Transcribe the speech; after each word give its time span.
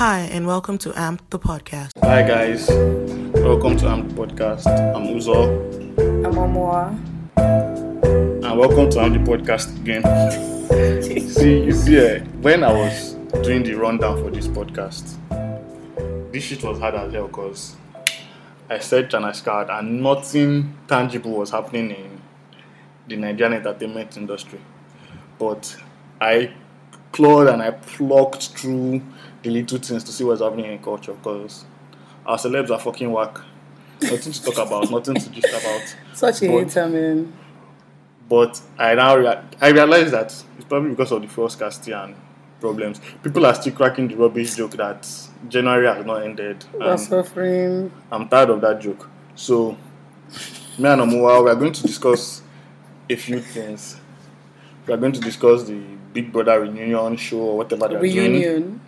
Hi, 0.00 0.20
and 0.32 0.46
welcome 0.46 0.78
to 0.78 0.98
AMP 0.98 1.28
the 1.28 1.38
podcast. 1.38 1.90
Hi 2.02 2.22
guys, 2.22 2.70
welcome 3.38 3.76
to 3.76 3.86
AMP 3.86 4.12
Podcast. 4.12 4.66
I'm 4.96 5.08
Uzo, 5.08 5.44
I'm 6.24 6.32
Omwua. 6.32 6.96
and 7.36 8.58
welcome 8.58 8.88
to 8.88 8.98
AMP 8.98 9.22
the 9.22 9.30
Podcast 9.30 9.76
again. 9.78 10.02
see, 11.28 11.64
you 11.64 11.72
see, 11.72 11.98
eh, 11.98 12.20
when 12.40 12.64
I 12.64 12.72
was 12.72 13.12
doing 13.42 13.62
the 13.62 13.74
rundown 13.74 14.24
for 14.24 14.30
this 14.30 14.48
podcast, 14.48 15.18
this 16.32 16.44
shit 16.44 16.64
was 16.64 16.78
hard 16.78 16.94
as 16.94 17.12
hell 17.12 17.26
because 17.26 17.76
I 18.70 18.78
searched 18.78 19.12
and 19.12 19.26
I 19.26 19.32
scoured, 19.32 19.68
and 19.68 20.02
nothing 20.02 20.78
tangible 20.88 21.32
was 21.32 21.50
happening 21.50 21.90
in 21.90 22.22
the 23.06 23.16
Nigerian 23.16 23.52
entertainment 23.52 24.16
industry. 24.16 24.60
But 25.38 25.76
I 26.22 26.54
clawed 27.12 27.48
and 27.48 27.60
I 27.60 27.72
plucked 27.72 28.58
through 28.58 29.02
the 29.42 29.50
little 29.50 29.78
things 29.78 30.04
to 30.04 30.12
see 30.12 30.24
what's 30.24 30.40
happening 30.40 30.66
in 30.72 30.78
culture 30.78 31.12
because 31.12 31.64
our 32.26 32.36
celebs 32.36 32.70
are 32.70 32.78
fucking 32.78 33.10
whack. 33.10 33.38
Nothing 34.02 34.32
to 34.32 34.42
talk 34.42 34.66
about, 34.66 34.90
nothing 34.90 35.14
to 35.14 35.30
gist 35.30 35.48
about. 35.48 35.96
Such 36.14 36.42
a 36.42 36.48
But- 36.48 36.58
hater, 36.64 36.88
man. 36.88 37.32
But 38.28 38.60
I 38.78 38.94
now 38.94 39.16
rea- 39.16 39.40
I 39.60 39.68
realize 39.70 40.10
that 40.12 40.26
it's 40.56 40.64
probably 40.68 40.90
because 40.90 41.10
of 41.10 41.20
the 41.22 41.28
first 41.28 41.60
and 41.88 42.14
problems. 42.60 43.00
People 43.24 43.44
are 43.44 43.54
still 43.54 43.72
cracking 43.72 44.06
the 44.08 44.14
rubbish 44.16 44.54
joke 44.54 44.72
that 44.72 45.08
January 45.48 45.86
has 45.86 46.04
not 46.06 46.22
ended. 46.22 46.64
We're 46.72 46.96
suffering. 46.96 47.90
I'm 48.12 48.28
tired 48.28 48.50
of 48.50 48.60
that 48.60 48.80
joke. 48.80 49.08
So, 49.34 49.72
me 50.78 50.88
and 50.88 51.00
Omwua, 51.02 51.42
we 51.44 51.50
are 51.50 51.56
going 51.56 51.72
to 51.72 51.82
discuss 51.82 52.42
a 53.08 53.16
few 53.16 53.40
things. 53.40 53.96
We 54.86 54.94
are 54.94 54.96
going 54.98 55.12
to 55.12 55.20
discuss 55.20 55.64
the 55.64 55.80
Big 56.12 56.32
Brother 56.32 56.60
reunion 56.60 57.16
show 57.16 57.38
or 57.38 57.56
whatever 57.58 57.88
they're 57.88 57.98
doing. 58.00 58.14
Reunion. 58.32 58.80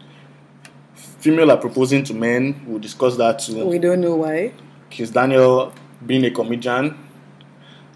Female 1.23 1.53
are 1.53 1.57
proposing 1.57 2.03
to 2.03 2.15
men. 2.15 2.65
We'll 2.67 2.81
discuss 2.81 3.17
that 3.17 3.39
too. 3.39 3.65
We 3.65 3.79
don't 3.79 4.01
know 4.01 4.17
why. 4.17 4.55
Kiss 4.91 5.11
Daniel 5.11 5.73
being 6.05 6.25
a 6.25 6.33
comedian. 6.33 6.99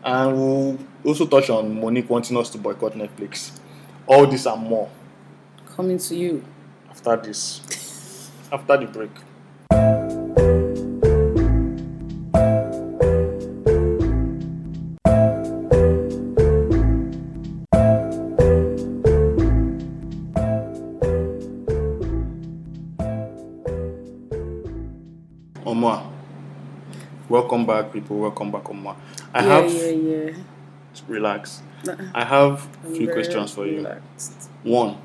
And 0.04 0.36
we'll 0.36 0.78
also 1.04 1.26
touch 1.26 1.50
on 1.50 1.80
Monique 1.80 2.08
wanting 2.08 2.36
us 2.36 2.50
to 2.50 2.58
boycott 2.58 2.92
Netflix. 2.92 3.50
All 4.06 4.28
this 4.28 4.46
and 4.46 4.62
more 4.62 4.88
Coming 5.74 5.98
to 5.98 6.14
you. 6.14 6.44
after 6.88 7.16
this. 7.16 8.30
After 8.52 8.76
the 8.76 8.86
break. 8.86 9.10
Welcome 27.56 27.84
back, 27.84 27.92
people. 27.92 28.18
Welcome 28.18 28.50
back, 28.50 28.68
Omar. 28.68 28.96
I 29.32 29.40
yeah, 29.44 29.48
have 29.60 29.72
yeah, 29.72 29.90
yeah. 29.90 30.30
relax. 31.08 31.62
I 32.14 32.24
have 32.24 32.68
a 32.86 32.90
few 32.94 33.08
questions 33.10 33.52
for 33.52 33.66
you. 33.66 33.76
relaxed. 33.76 34.50
One, 34.62 34.98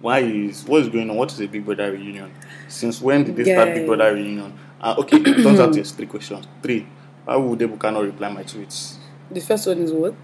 why 0.00 0.20
is 0.20 0.64
what 0.64 0.82
is 0.82 0.88
going 0.88 1.10
on? 1.10 1.16
What 1.16 1.32
is 1.32 1.40
a 1.40 1.46
Big 1.46 1.64
Brother 1.64 1.92
reunion? 1.92 2.32
Since 2.68 3.00
when 3.02 3.24
did 3.24 3.36
they 3.36 3.44
start 3.52 3.74
Big 3.74 3.86
Brother 3.86 4.14
reunion? 4.14 4.52
Uh, 4.80 4.94
okay, 4.98 5.16
it 5.18 5.42
turns 5.42 5.60
out 5.60 5.76
it's 5.76 5.90
three 5.90 6.06
questions. 6.14 6.46
Three. 6.62 6.86
Why 7.24 7.36
would 7.36 7.58
Ebuka 7.58 7.92
not 7.92 8.04
reply 8.04 8.30
my 8.30 8.44
tweets? 8.44 8.96
The 9.30 9.40
first 9.40 9.66
one 9.66 9.78
is 9.78 9.92
what? 9.92 10.14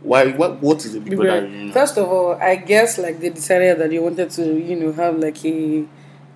Why? 0.00 0.30
What? 0.32 0.62
What 0.62 0.84
is 0.84 0.94
a 0.94 1.00
Big 1.00 1.10
Big 1.10 1.18
Brother 1.18 1.40
Brother- 1.40 1.46
reunion? 1.46 1.72
First 1.72 1.98
of 1.98 2.08
all, 2.08 2.34
I 2.36 2.56
guess 2.56 2.98
like 2.98 3.20
they 3.20 3.30
decided 3.30 3.78
that 3.78 3.90
they 3.90 3.98
wanted 3.98 4.30
to, 4.30 4.58
you 4.58 4.76
know, 4.76 4.92
have 4.92 5.18
like 5.18 5.44
a 5.44 5.84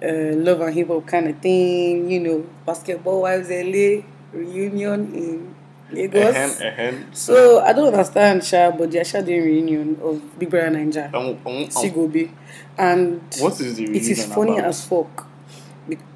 uh, 0.03 0.37
love 0.37 0.61
and 0.61 0.75
hip 0.75 0.89
hop 0.89 1.07
kind 1.07 1.29
of 1.29 1.39
thing, 1.41 2.11
you 2.11 2.21
know, 2.21 2.47
basketball 2.67 3.23
wives 3.23 3.49
LA 3.51 4.03
reunion 4.33 5.15
in 5.15 5.55
Lagos. 5.91 6.35
Ehen. 6.61 7.05
So 7.15 7.61
I 7.61 7.73
don't 7.73 7.89
understand, 7.93 8.45
Sha, 8.45 8.71
but 8.71 8.91
they're 8.91 9.05
Sha 9.05 9.21
doing 9.23 9.43
reunion 9.43 9.99
of 10.03 10.39
Big 10.39 10.51
Brother 10.51 10.71
Naija, 10.77 11.13
Um, 11.15 11.39
um, 11.47 11.65
um, 11.65 11.71
See 11.71 11.91
Gobe, 11.91 12.31
and 12.77 13.21
what 13.39 13.59
is 13.61 13.77
the 13.77 13.87
reunion 13.87 14.03
it 14.05 14.09
is 14.11 14.25
funny 14.27 14.53
about? 14.59 14.65
as 14.69 14.85
fuck. 14.85 15.27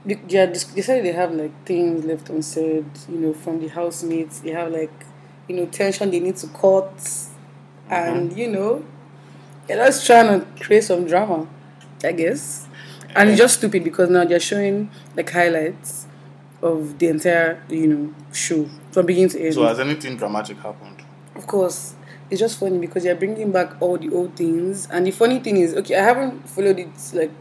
They, 0.04 0.14
are, 0.14 0.46
they 0.48 0.82
said 0.82 1.04
they 1.04 1.12
have 1.12 1.32
like 1.32 1.64
things 1.64 2.04
left 2.04 2.28
unsaid, 2.28 2.84
you 3.08 3.18
know, 3.18 3.32
from 3.32 3.60
the 3.60 3.68
housemates. 3.68 4.40
They 4.40 4.50
have 4.50 4.70
like, 4.72 4.92
you 5.48 5.56
know, 5.56 5.66
tension 5.66 6.10
they 6.10 6.20
need 6.20 6.36
to 6.38 6.48
cut, 6.48 6.92
and 7.88 8.36
you 8.36 8.48
know, 8.48 8.84
they're 9.66 9.84
just 9.86 10.04
trying 10.06 10.40
to 10.40 10.46
create 10.62 10.84
some 10.84 11.06
drama, 11.06 11.46
I 12.04 12.12
guess. 12.12 12.66
And 13.14 13.30
it's 13.30 13.38
just 13.38 13.58
stupid 13.58 13.84
because 13.84 14.08
now 14.10 14.24
they're 14.24 14.40
showing 14.40 14.90
like 15.16 15.30
highlights 15.30 16.06
of 16.62 16.98
the 16.98 17.08
entire, 17.08 17.62
you 17.68 17.86
know, 17.86 18.14
show 18.32 18.68
from 18.92 19.06
beginning 19.06 19.30
to 19.30 19.40
end. 19.44 19.54
So 19.54 19.64
has 19.66 19.80
anything 19.80 20.16
dramatic 20.16 20.58
happened? 20.58 21.02
Of 21.34 21.46
course, 21.46 21.94
it's 22.30 22.40
just 22.40 22.58
funny 22.58 22.78
because 22.78 23.02
they're 23.02 23.14
bringing 23.16 23.50
back 23.52 23.80
all 23.80 23.98
the 23.98 24.10
old 24.10 24.36
things. 24.36 24.88
And 24.90 25.06
the 25.06 25.10
funny 25.10 25.40
thing 25.40 25.56
is, 25.56 25.74
okay, 25.74 25.96
I 25.96 26.02
haven't 26.02 26.48
followed 26.48 26.78
it 26.78 26.88
like 27.14 27.32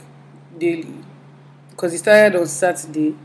daily 0.57 0.93
because 1.69 1.93
it 1.93 1.99
started 1.99 2.39
on 2.39 2.47
Saturday. 2.47 3.15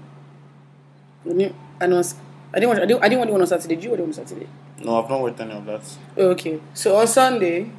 And 1.25 1.43
it- 1.43 1.55
on, 1.81 1.93
I 1.93 2.61
didn't 2.61 2.69
watch. 2.71 2.78
I 2.78 2.87
didn't, 2.87 3.03
I 3.05 3.09
didn't 3.09 3.19
watch 3.19 3.27
the 3.28 3.33
one 3.33 3.41
on 3.43 3.47
Saturday. 3.47 3.75
Did 3.75 3.84
you 3.84 3.91
watch 3.91 4.01
on 4.01 4.13
Saturday? 4.13 4.47
No, 4.83 5.03
I've 5.03 5.11
not 5.11 5.21
watched 5.21 5.41
any 5.41 5.53
of 5.53 5.65
that. 5.67 5.83
Oh, 6.17 6.28
okay. 6.31 6.61
So 6.75 6.97
on 6.97 7.07
Sunday, 7.07 7.71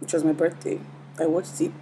which 0.00 0.12
was 0.12 0.24
my 0.24 0.32
birthday, 0.32 0.80
I 1.18 1.26
watched 1.26 1.60
it 1.60 1.72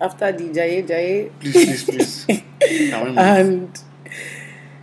after 0.00 0.32
the 0.32 0.44
Jaye 0.44 0.86
Jaye 0.86 1.30
Please, 1.40 1.84
please, 1.84 2.24
please. 2.24 2.42
Can 2.60 3.04
we 3.04 3.08
move? 3.10 3.18
and 3.18 3.80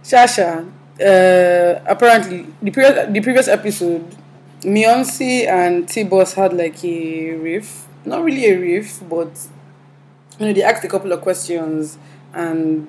Shasha. 0.03 0.71
Uh, 1.01 1.81
apparently, 1.87 2.45
the 2.61 2.71
previous 2.71 3.11
the 3.11 3.21
previous 3.21 3.47
episode, 3.47 4.15
Miyonse 4.61 5.45
and 5.47 5.87
T 5.89 6.03
Boss 6.03 6.33
had 6.33 6.53
like 6.53 6.83
a 6.85 7.31
riff. 7.33 7.87
Not 8.05 8.23
really 8.23 8.45
a 8.45 8.57
riff, 8.57 9.01
but 9.09 9.31
you 10.39 10.47
know 10.47 10.53
they 10.53 10.63
asked 10.63 10.83
a 10.85 10.87
couple 10.87 11.11
of 11.11 11.21
questions, 11.21 11.97
and 12.33 12.87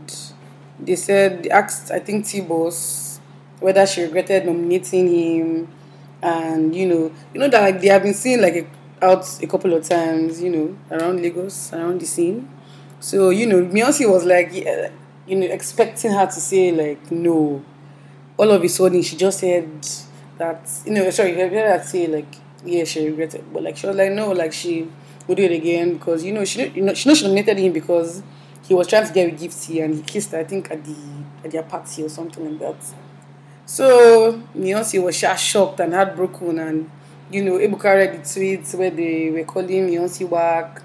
they 0.79 0.95
said 0.95 1.43
they 1.45 1.51
asked 1.51 1.91
I 1.91 1.99
think 1.99 2.27
T 2.27 2.41
Boss 2.43 3.19
whether 3.61 3.87
she 3.87 4.03
regretted 4.03 4.47
nominating 4.47 5.09
him, 5.09 5.69
and 6.23 6.75
you 6.77 6.87
know 6.87 7.13
you 7.35 7.41
know 7.41 7.49
that 7.49 7.61
like 7.63 7.81
they 7.81 7.89
have 7.89 8.03
been 8.03 8.15
seeing 8.15 8.41
like 8.41 8.55
a, 8.55 8.67
out 9.03 9.43
a 9.43 9.47
couple 9.47 9.73
of 9.75 9.89
times, 9.89 10.41
you 10.41 10.51
know 10.51 10.77
around 10.91 11.21
Lagos, 11.23 11.73
around 11.73 12.01
the 12.01 12.07
scene. 12.07 12.49
So 13.01 13.31
you 13.31 13.47
know 13.47 13.63
Miyonse 13.65 14.11
was 14.11 14.25
like 14.25 14.53
you 14.55 15.37
know 15.37 15.47
expecting 15.47 16.13
her 16.13 16.27
to 16.27 16.41
say 16.41 16.73
like 16.73 17.11
no. 17.11 17.63
All 18.37 18.51
of 18.51 18.63
a 18.63 18.69
sudden 18.69 19.03
she 19.03 19.17
just 19.17 19.41
said 19.41 19.87
that 20.39 20.69
you 20.85 20.93
know 20.93 21.09
sorry 21.11 21.31
you 21.31 21.37
heard 21.37 21.53
her 21.53 21.83
say 21.83 22.07
like 22.07 22.37
yeah 22.65 22.85
she 22.85 23.07
regretted 23.09 23.45
but 23.53 23.63
like 23.63 23.77
she 23.77 23.87
was 23.87 23.97
like 23.97 24.13
no 24.13 24.33
like 24.33 24.53
she 24.53 24.89
would 25.27 25.37
do 25.37 25.45
it 25.45 25.53
again 25.53 25.95
because 25.95 26.23
you 26.25 26.33
know 26.33 26.45
she 26.45 26.67
you 26.69 26.83
know 26.83 26.93
she 26.95 27.09
knows 27.09 27.19
she 27.19 27.25
nominated 27.25 27.59
him 27.59 27.73
because 27.73 28.23
he 28.67 28.75
was 28.75 28.87
trying 28.89 29.07
to 29.07 29.13
get 29.13 29.31
with 29.31 29.41
Gifty 29.41 29.83
and 29.83 29.95
he 29.95 30.03
kissed 30.03 30.33
her 30.33 30.39
I 30.41 30.45
think 30.45 30.71
at 30.71 30.85
the 30.85 30.97
at 31.45 31.51
their 31.51 31.63
party 31.63 32.03
or 32.03 32.09
something 32.09 32.45
like 32.45 32.59
that. 32.61 32.95
So 33.65 34.43
Miyonse 34.57 35.03
was 35.03 35.17
shocked 35.17 35.81
and 35.81 35.93
heartbroken 35.95 36.59
and 36.59 36.91
you 37.31 37.43
know 37.45 37.53
Ebuka 37.59 37.85
read 37.95 38.13
the 38.15 38.19
tweets 38.19 38.75
where 38.75 38.91
they 38.91 39.31
were 39.31 39.45
calling 39.45 39.89
Miyonse 39.89 40.29
whack 40.29 40.83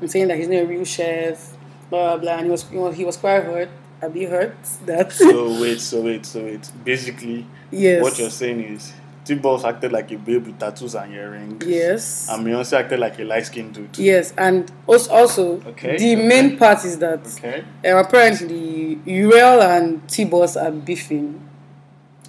and 0.00 0.10
saying 0.10 0.28
that 0.28 0.36
he's 0.38 0.48
not 0.48 0.56
a 0.62 0.66
real 0.66 0.84
chef 0.84 1.56
blah 1.90 2.16
blah 2.16 2.18
blah 2.18 2.32
and 2.38 2.44
he 2.46 2.50
was 2.50 2.70
you 2.72 2.78
know, 2.80 2.90
he 2.90 3.04
was 3.04 3.16
quite 3.16 3.42
hurt 3.44 3.68
I'd 4.02 4.12
be 4.12 4.24
hurt 4.24 4.56
that 4.86 5.12
So 5.12 5.60
wait, 5.60 5.80
so 5.80 6.02
wait, 6.02 6.26
so 6.26 6.42
wait. 6.44 6.68
Basically, 6.84 7.46
yes 7.70 8.02
what 8.02 8.18
you're 8.18 8.30
saying 8.30 8.60
is 8.60 8.92
T-Boss 9.24 9.64
acted 9.64 9.90
like 9.90 10.10
a 10.12 10.16
babe 10.18 10.44
with 10.46 10.58
tattoos 10.58 10.94
and 10.94 11.14
earrings. 11.14 11.64
yes 11.66 12.28
And 12.30 12.46
Miyonse 12.46 12.76
acted 12.78 13.00
like 13.00 13.18
a 13.18 13.24
light 13.24 13.46
skinned 13.46 13.72
dude. 13.72 13.96
Yes, 13.96 14.34
and 14.36 14.70
also, 14.86 15.10
also 15.12 15.52
Okay, 15.68 15.96
the 15.96 16.14
okay. 16.16 16.26
main 16.28 16.58
part 16.58 16.84
is 16.84 16.98
that 16.98 17.20
Okay. 17.38 17.64
uh, 17.86 17.96
apparently 17.96 18.98
Uriel 19.06 19.62
and 19.62 20.06
T 20.10 20.24
Boss 20.26 20.56
are 20.58 20.70
beefing, 20.70 21.40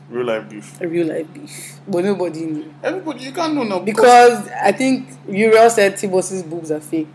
Real 0.10 0.26
life 0.28 0.50
beef. 0.50 0.80
a 0.82 0.88
real 0.88 1.08
life 1.08 1.34
beef, 1.34 1.80
but 1.88 2.04
nobody 2.04 2.46
knew. 2.46 2.74
Everybody, 2.84 3.26
you 3.26 3.32
can't 3.32 3.56
know 3.56 3.64
now 3.64 3.80
because 3.80 4.48
I 4.50 4.72
think 4.72 5.10
Uriel 5.28 5.70
said 5.70 5.98
T 5.98 6.06
Boss's 6.08 6.44
boobs 6.44 6.70
are 6.70 6.80
fake, 6.80 7.08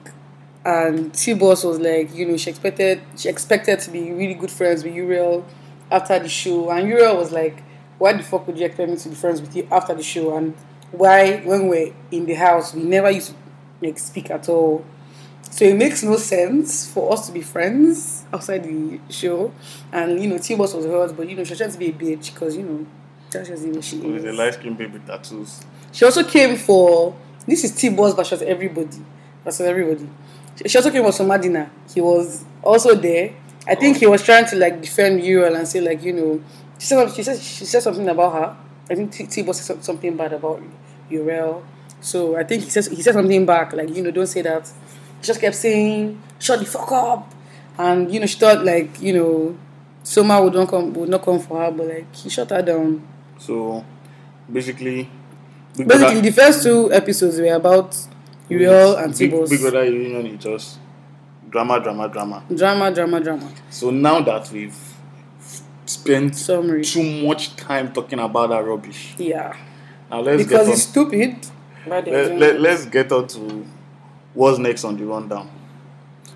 and 0.64 1.14
T 1.14 1.34
Boss 1.34 1.62
was 1.62 1.78
like, 1.78 2.12
you 2.12 2.26
know, 2.26 2.36
she 2.36 2.50
expected 2.50 3.00
she 3.16 3.28
expected 3.28 3.78
to 3.80 3.90
be 3.90 4.10
really 4.10 4.34
good 4.34 4.50
friends 4.50 4.82
with 4.82 4.92
Uriel 4.94 5.44
after 5.90 6.18
the 6.18 6.28
show, 6.28 6.70
and 6.70 6.88
Uriel 6.88 7.16
was 7.16 7.30
like, 7.30 7.62
why 7.98 8.12
the 8.12 8.24
fuck 8.24 8.46
would 8.48 8.58
you 8.58 8.66
expect 8.66 8.90
me 8.90 8.96
to 8.96 9.08
be 9.08 9.14
friends 9.14 9.40
with 9.40 9.54
you 9.54 9.68
after 9.70 9.94
the 9.94 10.02
show, 10.02 10.36
and 10.36 10.54
why 10.90 11.36
when 11.44 11.68
we're 11.68 11.92
in 12.10 12.26
the 12.26 12.34
house 12.34 12.74
we 12.74 12.82
never 12.82 13.10
used 13.10 13.28
to 13.28 13.34
like 13.82 13.98
speak 14.00 14.30
at 14.32 14.48
all. 14.48 14.84
So 15.50 15.64
it 15.64 15.76
makes 15.76 16.02
no 16.02 16.16
sense 16.16 16.90
for 16.90 17.12
us 17.12 17.26
to 17.26 17.32
be 17.32 17.42
friends 17.42 18.24
outside 18.32 18.64
the 18.64 19.00
show. 19.10 19.52
And 19.92 20.22
you 20.22 20.28
know, 20.28 20.38
T 20.38 20.54
Boss 20.54 20.74
was 20.74 20.86
hurt, 20.86 21.16
but 21.16 21.28
you 21.28 21.36
know, 21.36 21.44
she 21.44 21.54
trying 21.56 21.72
to 21.72 21.78
be 21.78 21.88
a 21.88 21.92
bitch 21.92 22.32
because 22.32 22.56
you 22.56 22.62
know, 22.62 22.86
that's 23.30 23.48
just 23.48 23.62
the 23.62 23.70
way 23.70 23.80
she 23.80 23.98
With 23.98 24.24
a 24.24 24.28
is. 24.30 24.38
light 24.38 24.54
skinned 24.54 24.78
babe 24.78 24.92
with 24.92 25.06
tattoos. 25.06 25.60
She 25.92 26.04
also 26.04 26.22
came 26.24 26.56
for 26.56 27.16
this 27.46 27.64
is 27.64 27.72
T 27.74 27.88
Boss 27.90 28.14
versus 28.14 28.42
everybody 28.42 28.98
versus 29.44 29.66
everybody. 29.66 30.08
She 30.66 30.76
also 30.78 30.90
came 30.90 31.04
with 31.04 31.14
Somadina. 31.16 31.68
He 31.92 32.00
was 32.00 32.44
also 32.62 32.94
there. 32.94 33.32
I 33.66 33.74
think 33.74 33.96
he 33.98 34.06
was 34.06 34.22
trying 34.22 34.46
to 34.46 34.56
like 34.56 34.80
defend 34.80 35.22
Uriel 35.24 35.54
and 35.56 35.66
say 35.66 35.80
like 35.80 36.02
you 36.02 36.12
know 36.12 36.42
she 36.78 36.86
said 36.86 37.10
she 37.12 37.22
said 37.22 37.38
she 37.40 37.64
said 37.64 37.82
something 37.82 38.08
about 38.08 38.32
her. 38.32 38.56
I 38.90 38.94
think 38.94 39.12
T 39.12 39.26
T 39.26 39.42
boss 39.42 39.60
said 39.60 39.82
something 39.84 40.16
bad 40.16 40.32
about 40.32 40.62
Uriel. 41.08 41.62
So 42.00 42.36
I 42.36 42.44
think 42.44 42.62
he 42.64 42.70
says 42.70 42.86
he 42.86 43.02
said 43.02 43.14
something 43.14 43.44
back 43.44 43.72
like 43.72 43.94
you 43.94 44.02
know 44.02 44.10
don't 44.10 44.26
say 44.26 44.42
that. 44.42 44.70
She 45.20 45.26
just 45.26 45.40
kept 45.40 45.56
saying 45.56 46.20
shut 46.38 46.58
the 46.60 46.66
fuck 46.66 46.90
up, 46.92 47.32
and 47.78 48.12
you 48.12 48.20
know 48.20 48.26
she 48.26 48.38
thought 48.38 48.64
like 48.64 49.00
you 49.00 49.12
know 49.14 49.56
Soma 50.02 50.42
would 50.42 50.54
not 50.54 50.68
come 50.68 50.92
would 50.94 51.08
not 51.08 51.22
come 51.22 51.38
for 51.40 51.60
her, 51.60 51.70
but 51.70 51.86
like 51.86 52.14
he 52.14 52.28
shut 52.28 52.50
her 52.50 52.62
down. 52.62 53.06
So 53.38 53.84
basically, 54.50 55.08
Big 55.76 55.86
Basically, 55.88 56.12
Brother- 56.14 56.20
the 56.22 56.30
first 56.32 56.62
two 56.62 56.92
episodes 56.92 57.38
were 57.38 57.52
about 57.54 57.96
Uriel 58.48 58.96
and 58.96 59.16
Big, 59.16 59.30
T-Boss. 59.30 59.50
Big 59.50 59.60
Brother 59.60 59.84
Union 59.84 60.26
is 60.26 60.42
just 60.42 60.78
drama, 61.48 61.80
drama, 61.80 62.08
drama. 62.08 62.42
Drama, 62.54 62.90
drama, 62.92 63.20
drama. 63.20 63.52
So 63.70 63.90
now 63.90 64.20
that 64.22 64.50
we've 64.50 64.76
spent 65.86 66.36
Summary. 66.36 66.82
too 66.84 67.26
much 67.26 67.56
time 67.56 67.92
talking 67.92 68.18
about 68.20 68.50
that 68.50 68.64
rubbish, 68.64 69.14
Yeah. 69.18 69.54
now 70.10 70.20
let's 70.20 70.42
because 70.44 70.66
get 70.66 70.72
it's 70.74 70.82
stupid. 70.84 71.36
Let, 71.86 72.06
let, 72.06 72.60
let's 72.60 72.84
get 72.86 73.10
on 73.12 73.26
to 73.28 73.64
what's 74.34 74.58
next 74.58 74.84
on 74.84 74.96
the 74.96 75.04
rundown. 75.04 75.50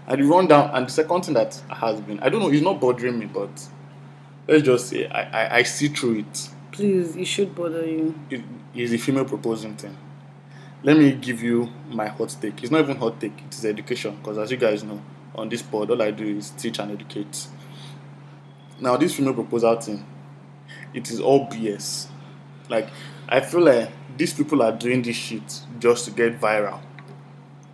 And 0.06 0.23
the 0.23 0.26
rundown, 0.26 0.70
and 0.75 0.87
the 0.87 0.91
second 0.91 1.23
thing 1.23 1.35
that 1.35 1.55
has 1.70 2.00
been, 2.00 2.20
I 2.20 2.29
don't 2.29 2.41
know, 2.41 2.50
it's 2.50 2.62
not 2.62 2.81
bothering 2.81 3.19
me, 3.19 3.26
but 3.26 3.69
let's 4.46 4.62
just 4.62 4.88
say 4.88 5.06
I, 5.06 5.23
I, 5.23 5.56
I 5.56 5.62
see 5.62 5.88
through 5.88 6.20
it. 6.20 6.50
Please, 6.73 7.17
it 7.17 7.25
should 7.26 7.55
bother 7.55 7.87
you. 7.87 8.14
it 8.31 8.43
is 8.75 8.93
a 8.93 8.99
female 8.99 9.25
proposing 9.25 9.76
thing. 9.76 9.96
Let 10.82 10.99
me 10.99 11.12
give 11.12 11.43
you 11.43 11.70
my 11.88 12.08
hot 12.08 12.37
take. 12.41 12.62
It's 12.62 12.70
not 12.70 12.81
even 12.81 12.96
hot 12.96 13.20
take, 13.20 13.32
it 13.46 13.55
is 13.55 13.64
education. 13.64 14.17
Because 14.17 14.37
as 14.37 14.50
you 14.50 14.58
guys 14.58 14.85
know, 14.85 15.00
on 15.35 15.49
this 15.49 15.62
pod, 15.62 15.91
all 15.91 16.02
I 16.02 16.11
do 16.11 16.37
is 16.37 16.50
teach 16.50 16.79
and 16.79 16.93
educate. 16.93 17.46
Now, 18.81 18.96
this 18.96 19.14
female 19.14 19.35
proposal 19.35 19.81
thing, 19.81 20.05
it 20.93 21.11
is 21.11 21.20
all 21.20 21.49
BS. 21.49 22.08
Like, 22.69 22.91
I 23.29 23.41
feel 23.41 23.62
like 23.62 23.91
these 24.17 24.35
people 24.35 24.62
are 24.62 24.73
doing 24.73 25.00
this 25.02 25.17
shit 25.17 25.61
just 25.79 26.05
to 26.05 26.11
get 26.11 26.41
viral. 26.41 26.81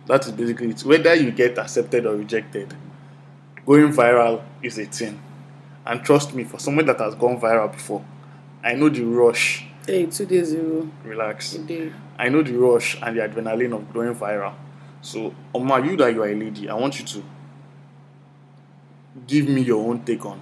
That 0.07 0.25
is 0.25 0.31
basically 0.31 0.69
it. 0.71 0.81
Whether 0.81 1.13
you 1.15 1.31
get 1.31 1.57
accepted 1.57 2.05
or 2.05 2.15
rejected, 2.15 2.73
going 3.65 3.91
viral 3.91 4.43
is 4.61 4.77
a 4.79 4.85
thing. 4.85 5.19
And 5.85 6.03
trust 6.03 6.33
me, 6.33 6.43
for 6.43 6.59
someone 6.59 6.85
that 6.85 6.99
has 6.99 7.15
gone 7.15 7.39
viral 7.39 7.71
before, 7.71 8.03
I 8.63 8.73
know 8.73 8.89
the 8.89 9.03
rush 9.03 9.65
Hey, 9.85 10.05
two 10.05 10.25
days 10.27 10.49
zero. 10.49 10.87
relax. 11.03 11.53
Day. 11.53 11.91
I 12.17 12.29
know 12.29 12.43
the 12.43 12.53
rush 12.53 12.97
and 13.01 13.17
the 13.17 13.21
adrenaline 13.21 13.73
of 13.73 13.91
going 13.91 14.13
viral. 14.13 14.53
So, 15.01 15.33
Oma, 15.55 15.83
you 15.83 15.97
that 15.97 16.13
you 16.13 16.21
are 16.21 16.29
a 16.29 16.35
lady, 16.35 16.69
I 16.69 16.75
want 16.75 16.99
you 16.99 17.05
to 17.05 17.23
give 19.27 19.47
me 19.49 19.61
your 19.61 19.87
own 19.89 20.03
take 20.03 20.23
on 20.25 20.39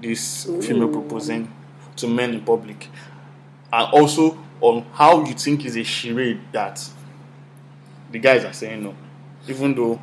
this 0.00 0.44
female 0.44 0.88
proposing 0.88 1.50
to 1.96 2.06
men 2.08 2.34
in 2.34 2.40
public, 2.42 2.88
and 3.72 3.92
also 3.92 4.38
on 4.60 4.84
how 4.92 5.24
you 5.24 5.34
think 5.34 5.64
is 5.64 5.76
a 5.76 5.82
charade 5.82 6.40
that 6.52 6.86
the 8.10 8.18
guys 8.18 8.44
are 8.44 8.52
saying 8.52 8.82
no, 8.82 8.94
even 9.48 9.74
though 9.74 10.00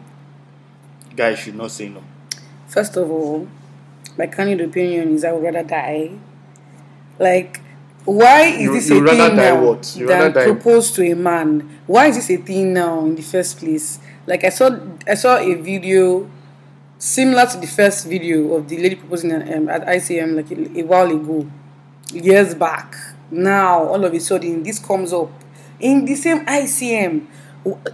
guys 1.15 1.39
should 1.39 1.56
not 1.56 1.71
say 1.71 1.89
no. 1.89 2.04
First 2.68 2.98
of 2.98 3.09
all, 3.09 3.48
my 4.18 4.27
candid 4.27 4.62
opinion 4.62 5.15
is 5.15 5.24
I 5.24 5.31
would 5.31 5.44
rather 5.44 5.63
die. 5.63 6.12
Like, 7.19 7.62
why 8.06 8.44
is 8.44 8.62
You- 8.62 8.74
this 8.74 8.89
you 8.89 9.06
a 9.06 9.09
thing 9.09 9.36
now 9.36 9.74
than 10.07 10.33
propose 10.33 10.92
to 10.92 11.04
a 11.12 11.15
man? 11.15 11.68
Why 11.86 12.07
is 12.07 12.15
this 12.15 12.30
a 12.30 12.38
thing 12.38 12.74
now 12.74 13.06
in 13.06 13.15
the 13.15 13.21
first 13.21 13.57
place? 13.59 14.00
Like, 14.25 14.44
I 14.44 14.50
saw 14.50 14.69
I 15.07 15.15
saw 15.15 15.38
a 15.38 15.54
video 15.56 16.30
similar 16.98 17.45
to 17.45 17.57
the 17.57 17.68
first 17.68 18.06
video 18.07 18.54
of 18.54 18.68
the 18.68 18.77
lady 18.77 18.95
proposing 18.95 19.31
um, 19.33 19.69
at 19.69 19.86
ICM 19.88 20.36
like 20.36 20.51
a, 20.51 20.80
a 20.80 20.83
while 20.83 21.09
ago, 21.12 21.48
years 22.12 22.54
back. 22.56 22.95
Now, 23.30 23.83
all 23.83 24.04
of 24.06 24.13
a 24.13 24.19
sudden, 24.19 24.63
this 24.63 24.80
comes 24.80 25.12
up 25.13 25.30
in 25.80 26.06
the 26.06 26.15
same 26.15 26.45
ICM. 26.45 27.25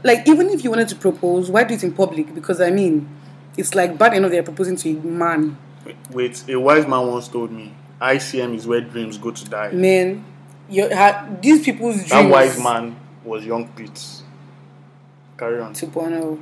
Like, 0.04 0.28
even 0.28 0.50
if 0.50 0.64
you 0.64 0.70
wanted 0.70 0.90
to 0.90 0.96
propose, 0.96 1.50
why 1.50 1.64
do 1.64 1.74
it 1.74 1.84
in 1.84 1.94
public? 1.94 2.34
Because 2.34 2.62
I 2.62 2.70
mean, 2.70 3.10
it's 3.58 3.74
like 3.76 3.98
bad 3.98 4.14
enough 4.14 4.32
they're 4.32 4.44
proposing 4.44 4.76
to 4.78 4.90
a 4.90 4.94
man. 5.02 5.58
Wait, 6.12 6.44
a 6.48 6.56
wise 6.56 6.88
man 6.88 7.08
once 7.08 7.28
told 7.28 7.52
me, 7.52 7.74
ICM 8.02 8.56
is 8.56 8.68
where 8.68 8.82
dreams 8.82 9.18
go 9.18 9.32
to 9.32 9.46
die. 9.46 9.72
Man, 9.72 10.26
you 10.70 10.90
had 10.90 11.42
these 11.42 11.64
people's 11.64 11.96
dreams. 11.96 12.10
That 12.10 12.30
wise 12.30 12.62
man 12.62 12.96
was 13.24 13.46
young 13.46 13.68
Pete. 13.70 14.22
Carry 15.38 15.60
on. 15.62 15.74
2.0. 15.74 16.22
oh. 16.22 16.40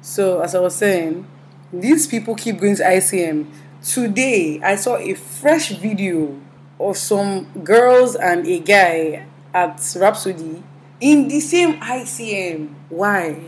So, 0.00 0.40
as 0.40 0.54
I 0.54 0.60
was 0.60 0.74
saying, 0.74 1.26
these 1.72 2.06
people 2.06 2.34
keep 2.34 2.58
going 2.58 2.76
to 2.76 2.82
ICM. 2.82 3.46
Today, 3.82 4.60
I 4.62 4.76
saw 4.76 4.96
a 4.96 5.14
fresh 5.14 5.70
video 5.70 6.38
of 6.78 6.96
some 6.96 7.44
girls 7.62 8.14
and 8.16 8.46
a 8.46 8.58
guy 8.58 9.26
at 9.52 9.96
Rhapsody 9.98 10.62
in 11.04 11.28
the 11.28 11.40
same 11.40 11.74
ICM. 11.80 12.74
Why? 12.88 13.40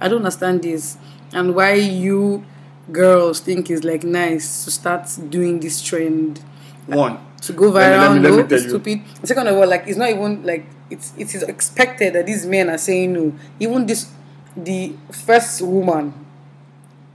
I 0.00 0.06
don't 0.08 0.18
understand 0.18 0.62
this. 0.62 0.96
And 1.32 1.54
why 1.54 1.74
you 1.74 2.44
girls 2.90 3.40
think 3.40 3.70
it's 3.70 3.84
like 3.84 4.02
nice 4.04 4.64
to 4.64 4.70
start 4.70 5.08
doing 5.28 5.60
this 5.60 5.82
trend 5.82 6.42
One. 6.86 7.18
to 7.42 7.52
go 7.52 7.70
viral. 7.72 8.00
let 8.00 8.12
me- 8.14 8.20
let 8.20 8.32
no, 8.32 8.38
it's 8.38 8.64
you. 8.64 8.68
stupid. 8.70 9.00
Second 9.24 9.46
of 9.48 9.56
all, 9.56 9.66
like 9.66 9.84
it's 9.86 9.98
not 9.98 10.10
even 10.10 10.42
like 10.44 10.66
it's 10.90 11.12
it 11.16 11.34
is 11.34 11.42
expected 11.44 12.14
that 12.14 12.26
these 12.26 12.46
men 12.46 12.68
are 12.70 12.78
saying 12.78 13.12
no. 13.12 13.32
Even 13.60 13.86
this, 13.86 14.10
the 14.56 14.92
first 15.12 15.62
woman, 15.62 16.12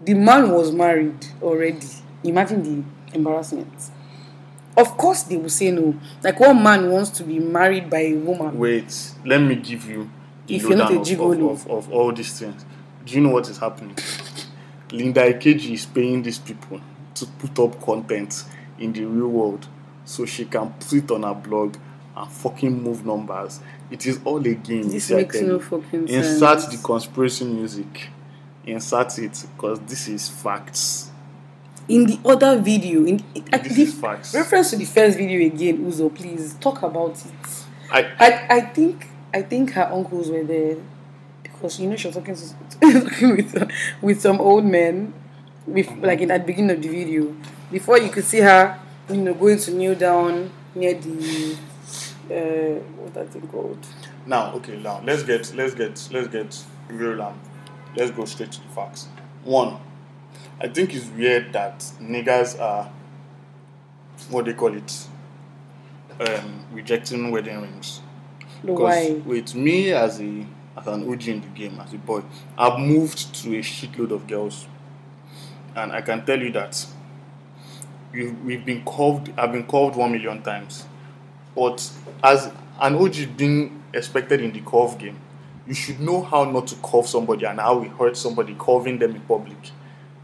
the 0.04 0.14
man 0.14 0.52
was 0.52 0.72
married 0.72 1.26
already. 1.42 1.88
Imagine 2.24 2.64
the 2.64 3.16
embarrassment. 3.18 3.74
Of 4.78 4.98
course, 4.98 5.24
they 5.24 5.38
will 5.38 5.50
say 5.50 5.72
no. 5.72 5.96
Like 6.24 6.40
one 6.40 6.62
man 6.62 6.92
wants 6.92 7.10
to 7.12 7.24
be 7.24 7.40
married 7.40 7.90
by 7.90 8.00
a 8.00 8.14
woman. 8.16 8.58
Wait, 8.58 9.14
let 9.26 9.40
me 9.42 9.56
give 9.56 9.86
you 9.90 10.10
the 10.48 10.56
If 10.56 10.64
you're 10.64 10.78
not 10.78 10.92
a 10.92 11.00
of, 11.00 11.08
gigolo. 11.08 11.52
of, 11.52 11.66
of, 11.68 11.72
of 11.72 11.92
all 11.94 12.12
these 12.12 12.38
things. 12.38 12.66
Do 13.06 13.14
you 13.16 13.22
know 13.22 13.30
what 13.30 13.48
is 13.50 13.58
happening? 13.60 13.96
Linda 14.92 15.22
Ikeji 15.34 15.74
is 15.74 15.86
paying 15.86 16.24
these 16.24 16.40
people 16.40 16.82
to 17.16 17.26
put 17.26 17.58
up 17.60 17.82
content 17.82 18.44
in 18.80 18.92
the 18.94 19.06
real 19.06 19.28
world 19.30 19.68
so 20.04 20.26
she 20.26 20.46
can 20.46 20.72
put 20.74 20.94
it 20.94 21.12
on 21.12 21.24
her 21.24 21.34
blog 21.34 21.78
and 22.16 22.32
fucking 22.32 22.82
move 22.84 23.06
numbers. 23.06 23.60
It 23.92 24.06
is 24.06 24.20
all 24.26 24.40
a 24.46 24.54
game. 24.56 24.84
This 24.84 24.94
you 24.94 25.00
see, 25.00 25.14
I 25.14 25.18
makes 25.18 25.42
no 25.42 25.60
fucking 25.60 26.08
Insert 26.08 26.62
sense. 26.62 26.76
the 26.78 26.84
conspiracy 26.84 27.46
music. 27.46 28.10
Insert 28.66 29.20
it 29.20 29.46
because 29.56 29.80
this 29.82 30.08
is 30.08 30.28
facts. 30.30 31.12
In 31.88 32.06
the 32.06 32.20
other 32.26 32.60
video, 32.60 33.06
in 33.06 33.24
at 33.54 33.64
This 33.64 33.94
the 33.96 34.08
reference 34.34 34.72
to 34.72 34.76
the 34.78 34.86
first 34.86 35.18
video 35.18 35.46
again, 35.46 35.86
Uzo, 35.86 36.14
please 36.14 36.56
talk 36.56 36.82
about 36.82 37.12
it. 37.12 37.66
I, 37.92 38.02
I, 38.20 38.48
I 38.58 38.62
think 38.62 39.08
I 39.32 39.44
think 39.44 39.72
her 39.74 39.88
uncles 39.92 40.30
were 40.30 40.44
there 40.44 40.78
because 41.44 41.80
you 41.80 41.88
know 41.88 41.96
she 41.96 42.08
was 42.08 42.16
talking, 42.16 42.36
to, 42.36 43.02
talking 43.10 43.36
with 43.36 43.72
with 44.02 44.22
some 44.22 44.42
old 44.42 44.66
men, 44.66 45.14
with 45.68 45.88
like 45.98 46.22
in 46.22 46.32
at 46.32 46.42
the 46.42 46.48
beginning 46.48 46.76
of 46.76 46.82
the 46.82 46.90
video. 46.90 47.36
Before 47.72 48.00
you 48.00 48.10
could 48.10 48.24
see 48.24 48.40
her, 48.40 48.80
you 49.10 49.18
know, 49.18 49.36
going 49.36 49.60
to 49.60 49.72
kneel 49.72 49.94
down 49.94 50.50
near 50.74 50.96
the 50.96 51.56
uh, 52.32 52.80
what's 52.98 53.14
that 53.14 53.30
thing 53.30 53.48
called? 53.48 53.86
Now, 54.26 54.54
okay, 54.56 54.78
now 54.78 55.02
let's 55.04 55.22
get 55.22 55.54
let's 55.56 55.76
get 55.76 56.10
let's 56.12 56.28
get 56.30 56.64
real 56.88 57.22
and 57.22 57.40
let's 57.96 58.10
go 58.10 58.26
straight 58.26 58.52
to 58.54 58.62
the 58.62 58.70
facts. 58.70 59.08
One, 59.44 59.78
I 60.60 60.68
think 60.70 60.94
it's 60.96 61.08
weird 61.08 61.52
that 61.54 61.80
niggas 62.02 62.60
are 62.60 62.90
what 64.30 64.46
they 64.46 64.54
call 64.54 64.74
it, 64.76 65.08
um, 66.20 66.66
rejecting 66.72 67.30
wedding 67.30 67.62
rings. 67.62 68.02
The 68.64 68.72
why? 68.74 69.22
with 69.26 69.54
me 69.54 69.92
as 69.92 70.22
a 70.22 70.46
as 70.78 70.88
an 70.88 71.10
OG 71.10 71.28
in 71.28 71.42
the 71.42 71.48
game, 71.48 71.80
as 71.80 71.94
a 71.94 71.98
boy, 71.98 72.24
I've 72.58 72.80
moved 72.80 73.34
to 73.44 73.58
a 73.58 73.62
shitload 73.62 74.12
of 74.12 74.28
girls, 74.28 74.68
and 75.76 75.92
I 75.92 76.02
can 76.02 76.26
tell 76.26 76.42
you 76.42 76.52
that 76.54 76.86
we've, 78.14 78.40
we've 78.44 78.66
been 78.66 78.84
called. 78.84 79.32
I've 79.38 79.52
been 79.52 79.66
called 79.66 79.98
one 79.98 80.14
million 80.14 80.42
times, 80.42 80.86
but 81.54 81.92
as 82.24 82.50
an 82.80 82.96
OG 82.96 83.36
being 83.36 83.84
expected 83.94 84.40
in 84.40 84.54
the 84.54 84.62
curve 84.62 84.98
game, 84.98 85.20
you 85.68 85.74
should 85.74 86.00
know 86.00 86.22
how 86.22 86.46
not 86.46 86.68
to 86.68 86.76
curve 86.76 87.08
somebody 87.08 87.46
and 87.46 87.60
how 87.60 87.78
we 87.78 87.90
hurt 87.90 88.16
somebody 88.16 88.56
curving 88.58 89.00
them 89.00 89.16
in 89.16 89.22
public. 89.22 89.58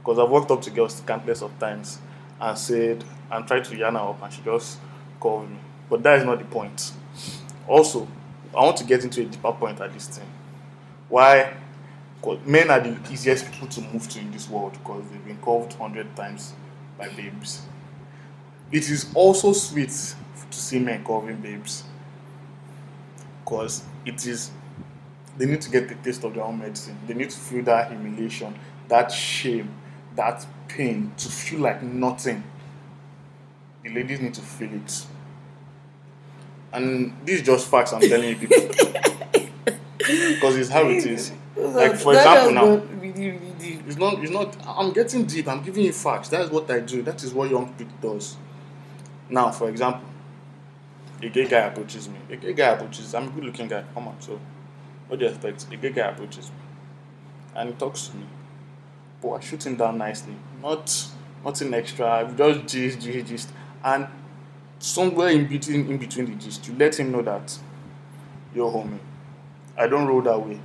Because 0.02 0.20
I've 0.20 0.30
walked 0.30 0.52
up 0.52 0.62
to 0.64 0.72
girls 0.72 1.02
countless 1.06 1.42
of 1.42 1.58
times 1.60 2.00
and 2.40 2.58
said 2.58 3.04
and 3.32 3.48
tried 3.48 3.64
to 3.66 3.76
yarn 3.76 3.96
her 3.96 4.02
up, 4.02 4.22
and 4.24 4.34
she 4.34 4.42
just 4.42 4.80
curved 5.22 5.50
me. 5.50 5.58
But 5.90 6.04
that 6.04 6.20
is 6.20 6.26
not 6.26 6.40
the 6.40 6.46
point. 6.46 6.92
Also, 7.68 8.08
I 8.58 8.64
want 8.64 8.78
to 8.78 8.84
get 8.84 9.04
into 9.04 9.22
a 9.22 9.26
deeper 9.26 9.52
point 9.52 9.80
at 9.80 9.94
this 9.94 10.08
thing. 10.08 10.28
Why? 11.08 11.54
Because 12.20 12.46
men 12.46 12.70
are 12.70 12.80
the 12.80 12.98
easiest 13.12 13.52
people 13.52 13.68
to 13.68 13.82
move 13.82 14.08
to 14.10 14.20
in 14.20 14.32
this 14.32 14.50
world 14.50 14.74
because 14.74 15.04
they've 15.10 15.26
been 15.26 15.38
curved 15.42 15.74
hundred 15.74 16.16
times 16.16 16.54
by 16.98 17.10
babes. 17.10 17.62
It 18.72 18.90
is 18.90 19.12
also 19.14 19.54
sweet 19.54 19.90
to 19.90 20.58
see 20.58 20.80
men 20.80 21.04
curving 21.04 21.38
babes 21.38 21.84
because 23.44 23.84
it 24.06 24.26
is 24.26 24.52
they 25.38 25.46
need 25.46 25.62
to 25.62 25.72
get 25.72 25.88
the 25.88 25.96
taste 25.96 26.24
of 26.24 26.34
their 26.34 26.44
own 26.44 26.60
medicine. 26.60 26.98
They 27.08 27.14
need 27.14 27.30
to 27.30 27.38
feel 27.38 27.64
that 27.64 27.90
humiliation, 27.90 28.54
that 28.88 29.12
shame, 29.12 29.74
that 30.16 30.46
pain, 30.68 31.14
to 31.18 31.30
feel 31.30 31.60
like 31.60 31.82
nothing, 31.82 32.44
the 33.84 33.90
ladies 33.90 34.20
need 34.22 34.34
to 34.36 34.42
feel 34.42 34.74
it. 34.74 35.06
And 36.74 37.16
this 37.26 37.42
is 37.42 37.46
just 37.46 37.70
facts 37.70 37.94
I'm 37.94 38.02
telling 38.02 38.30
you 38.30 38.36
people. 38.36 38.58
Because 39.98 40.58
it's 40.58 40.70
how 40.70 40.88
it 40.90 41.06
is. 41.06 41.32
Like 41.56 41.96
for 41.96 42.14
example 42.14 42.54
now, 42.54 42.78
got 42.78 43.02
really, 43.02 43.32
really 43.32 43.54
deep. 43.60 43.82
it's 43.86 43.98
not 43.98 44.24
it's 44.24 44.32
not 44.32 44.58
I'm 44.66 44.92
getting 44.94 45.26
deep, 45.26 45.48
I'm 45.48 45.62
giving 45.62 45.86
you 45.86 45.94
facts. 45.94 46.30
That's 46.30 46.50
what 46.50 46.70
I 46.72 46.80
do. 46.80 47.04
That 47.04 47.24
is 47.24 47.34
what 47.34 47.52
young 47.52 47.72
people 47.74 48.14
does. 48.14 48.36
Now, 49.30 49.52
for 49.52 49.70
example, 49.70 50.10
a 51.22 51.30
gay 51.30 51.48
guy 51.48 51.60
approaches 51.60 52.10
me. 52.10 52.18
A 52.32 52.36
gay 52.36 52.54
guy 52.54 52.70
approaches 52.70 53.14
I'm 53.14 53.28
a 53.28 53.32
good 53.32 53.44
looking 53.44 53.68
guy. 53.68 53.84
Come 53.94 54.08
on, 54.08 54.20
so 54.20 54.40
what 55.08 55.20
do 55.20 55.26
you 55.26 55.32
expect? 55.32 55.68
A 55.72 55.78
gay 55.78 55.92
guy 55.92 56.08
approaches 56.08 56.50
me 56.50 56.58
and 57.56 57.70
he 57.70 57.76
talks 57.76 58.08
to 58.08 58.18
me. 58.18 58.26
But 59.22 59.30
I 59.30 59.40
shoot 59.40 59.66
him 59.66 59.76
down 59.76 59.98
nicely. 59.98 60.36
Not 60.62 61.08
nothing 61.46 61.74
extra. 61.74 62.32
Just 62.36 62.68
gist, 62.68 63.02
gist, 63.02 63.28
gist. 63.28 63.50
And 63.84 64.08
somewhere 64.80 65.30
in 65.30 65.48
between 65.48 65.90
in 65.90 65.98
between 65.98 66.26
the 66.26 66.36
gist, 66.36 66.68
you 66.68 66.76
let 66.76 67.00
him 67.00 67.12
know 67.12 67.22
that 67.22 67.58
you're 68.54 68.72
homie. 68.72 69.00
I 69.78 69.88
don't 69.88 70.08
roll 70.08 70.22
that 70.24 70.46
way. 70.46 70.60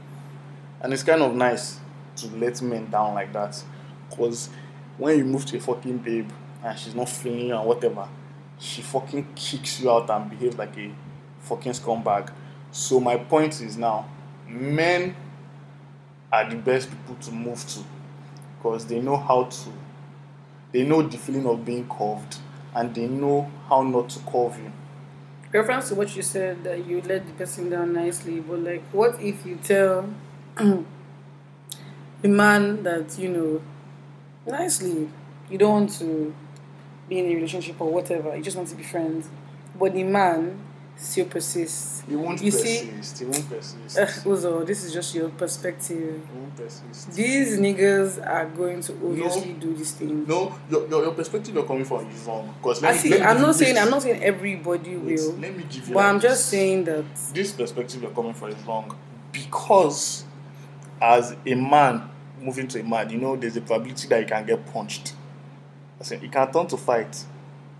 And 0.81 0.93
it's 0.93 1.03
kind 1.03 1.23
of 1.23 1.35
nice 1.35 1.81
to 2.17 2.29
let 2.37 2.61
men 2.63 2.91
down 2.91 3.15
like 3.15 3.33
that. 3.33 3.63
Because 4.09 4.51
when 4.99 5.19
you 5.19 5.25
move 5.25 5.45
to 5.47 5.57
a 5.57 5.61
fucking 5.61 5.99
babe 5.99 6.31
and 6.65 6.79
she's 6.79 6.95
not 6.95 7.09
feeling 7.09 7.49
you 7.49 7.57
and 7.57 7.67
whatever, 7.67 8.09
she 8.59 8.83
fucking 8.83 9.27
kicks 9.35 9.81
you 9.81 9.91
out 9.91 10.09
and 10.11 10.31
behaves 10.31 10.57
like 10.57 10.77
a 10.79 10.91
fucking 11.41 11.73
scumbag. 11.73 12.31
So 12.73 13.01
my 13.01 13.17
point 13.17 13.61
is 13.61 13.77
now, 13.77 14.09
men 14.49 15.15
are 16.33 16.49
the 16.49 16.57
best 16.57 16.91
people 16.91 17.15
to 17.17 17.33
move 17.33 17.67
to 17.69 17.81
because 18.67 18.87
they 18.87 19.01
know 19.01 19.17
how 19.17 19.45
to 19.45 19.69
they 20.73 20.83
know 20.83 21.01
the 21.01 21.17
feeling 21.17 21.47
of 21.47 21.65
being 21.65 21.89
curved 21.89 22.39
and 22.75 22.93
they 22.95 23.07
know 23.07 23.49
how 23.69 23.81
not 23.83 24.09
to 24.11 24.19
curve 24.21 24.59
you. 24.59 24.73
reference 25.53 25.89
to 25.89 25.95
what 25.95 26.15
you 26.17 26.23
said 26.23 26.65
that 26.65 26.85
you 26.85 27.01
let 27.03 27.25
the 27.27 27.33
person 27.35 27.71
down 27.71 27.93
nicely, 27.93 28.41
but 28.41 28.59
like, 28.59 28.83
what 28.93 29.19
if 29.21 29.47
you 29.47 29.57
tell 29.63 30.13
the 30.57 30.85
man 32.25 32.83
that 32.83 33.17
you 33.19 33.29
know 33.29 33.63
nicely 34.47 35.09
you 35.49 35.57
don't 35.57 35.71
want 35.73 35.93
to 35.93 36.35
be 37.09 37.21
in 37.21 37.27
a 37.27 37.35
relationship 37.37 37.81
or 37.81 37.91
whatever, 37.93 38.37
you 38.37 38.43
just 38.43 38.57
want 38.57 38.69
to 38.69 38.75
be 38.75 38.83
friends, 38.83 39.29
but 39.79 39.95
the 39.95 40.03
man 40.03 40.59
still 40.97 41.27
persists. 41.27 42.03
He 42.09 42.17
won't 42.17 42.43
You 42.43 42.51
see- 42.51 42.87
persist. 42.87 43.19
He 43.19 43.25
won't 43.27 43.49
persist. 43.49 43.99
Uh, 43.99 44.07
Uzo, 44.07 44.67
this 44.67 44.83
is 44.85 44.93
just 44.93 45.15
your 45.15 45.29
perspective. 45.29 46.21
he 46.33 46.39
won't 46.39 46.57
persist. 46.57 47.13
These 47.13 47.59
niggas 47.59 48.27
are 48.27 48.47
going 48.47 48.81
to 48.83 48.93
obviously 48.95 49.53
do 49.55 49.75
this 49.75 49.93
thing. 49.93 50.27
No, 50.27 50.55
your, 50.71 50.89
your, 50.89 51.03
your 51.05 51.13
perspective 51.13 51.55
you're 51.55 51.65
coming 51.67 51.85
from 51.85 52.07
is 52.11 52.23
wrong. 52.25 52.55
Because 52.59 52.83
I 52.83 52.97
see. 52.97 53.21
I'm 53.21 53.41
not 53.41 53.55
saying 53.55 53.77
I'm 53.77 53.91
not 53.91 54.03
saying 54.03 54.23
everybody 54.23 54.97
Wait, 54.97 55.19
will, 55.19 55.33
let 55.35 55.57
me 55.57 55.65
give 55.69 55.89
you 55.89 55.95
but 55.95 56.05
I'm 56.07 56.19
just 56.21 56.41
this. 56.43 56.45
saying 56.61 56.85
that 56.85 57.05
this 57.35 57.53
perspective 57.53 58.01
you're 58.03 58.11
coming 58.13 58.33
from 58.35 58.49
is 58.51 58.63
wrong 58.65 58.97
because 59.33 60.25
as 61.01 61.37
a 61.45 61.55
man 61.55 62.09
moving 62.41 62.69
to 62.69 62.81
a 62.81 62.83
man, 62.85 63.11
you 63.11 63.19
know 63.19 63.37
there's 63.37 63.57
a 63.57 63.61
probability 63.61 64.09
that 64.09 64.21
you 64.21 64.27
can 64.27 64.47
get 64.47 64.65
punched. 64.73 65.15
I 66.01 66.05
said 66.05 66.23
it 66.25 66.33
can 66.33 66.51
turn 66.53 66.67
to 66.69 66.77
fight 66.77 67.25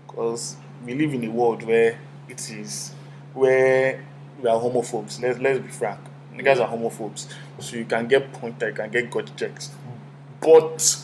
because 0.05 0.55
we 0.85 0.93
live 0.93 1.13
in 1.13 1.23
a 1.23 1.29
world 1.31 1.63
where 1.63 1.99
it 2.29 2.49
is 2.51 2.93
where 3.37 4.03
we 4.41 4.49
are 4.49 4.59
homophobes. 4.59 5.21
Let's 5.21 5.39
let's 5.39 5.59
be 5.59 5.69
frank. 5.69 5.99
Niggas 6.33 6.59
are 6.59 6.67
homophobes, 6.67 7.27
so 7.59 7.77
you 7.77 7.85
can 7.85 8.07
get 8.07 8.31
punched, 8.33 8.61
you 8.61 8.73
can 8.73 8.91
get 8.91 9.09
gut 9.09 9.31
checks. 9.35 9.71
But 10.39 11.03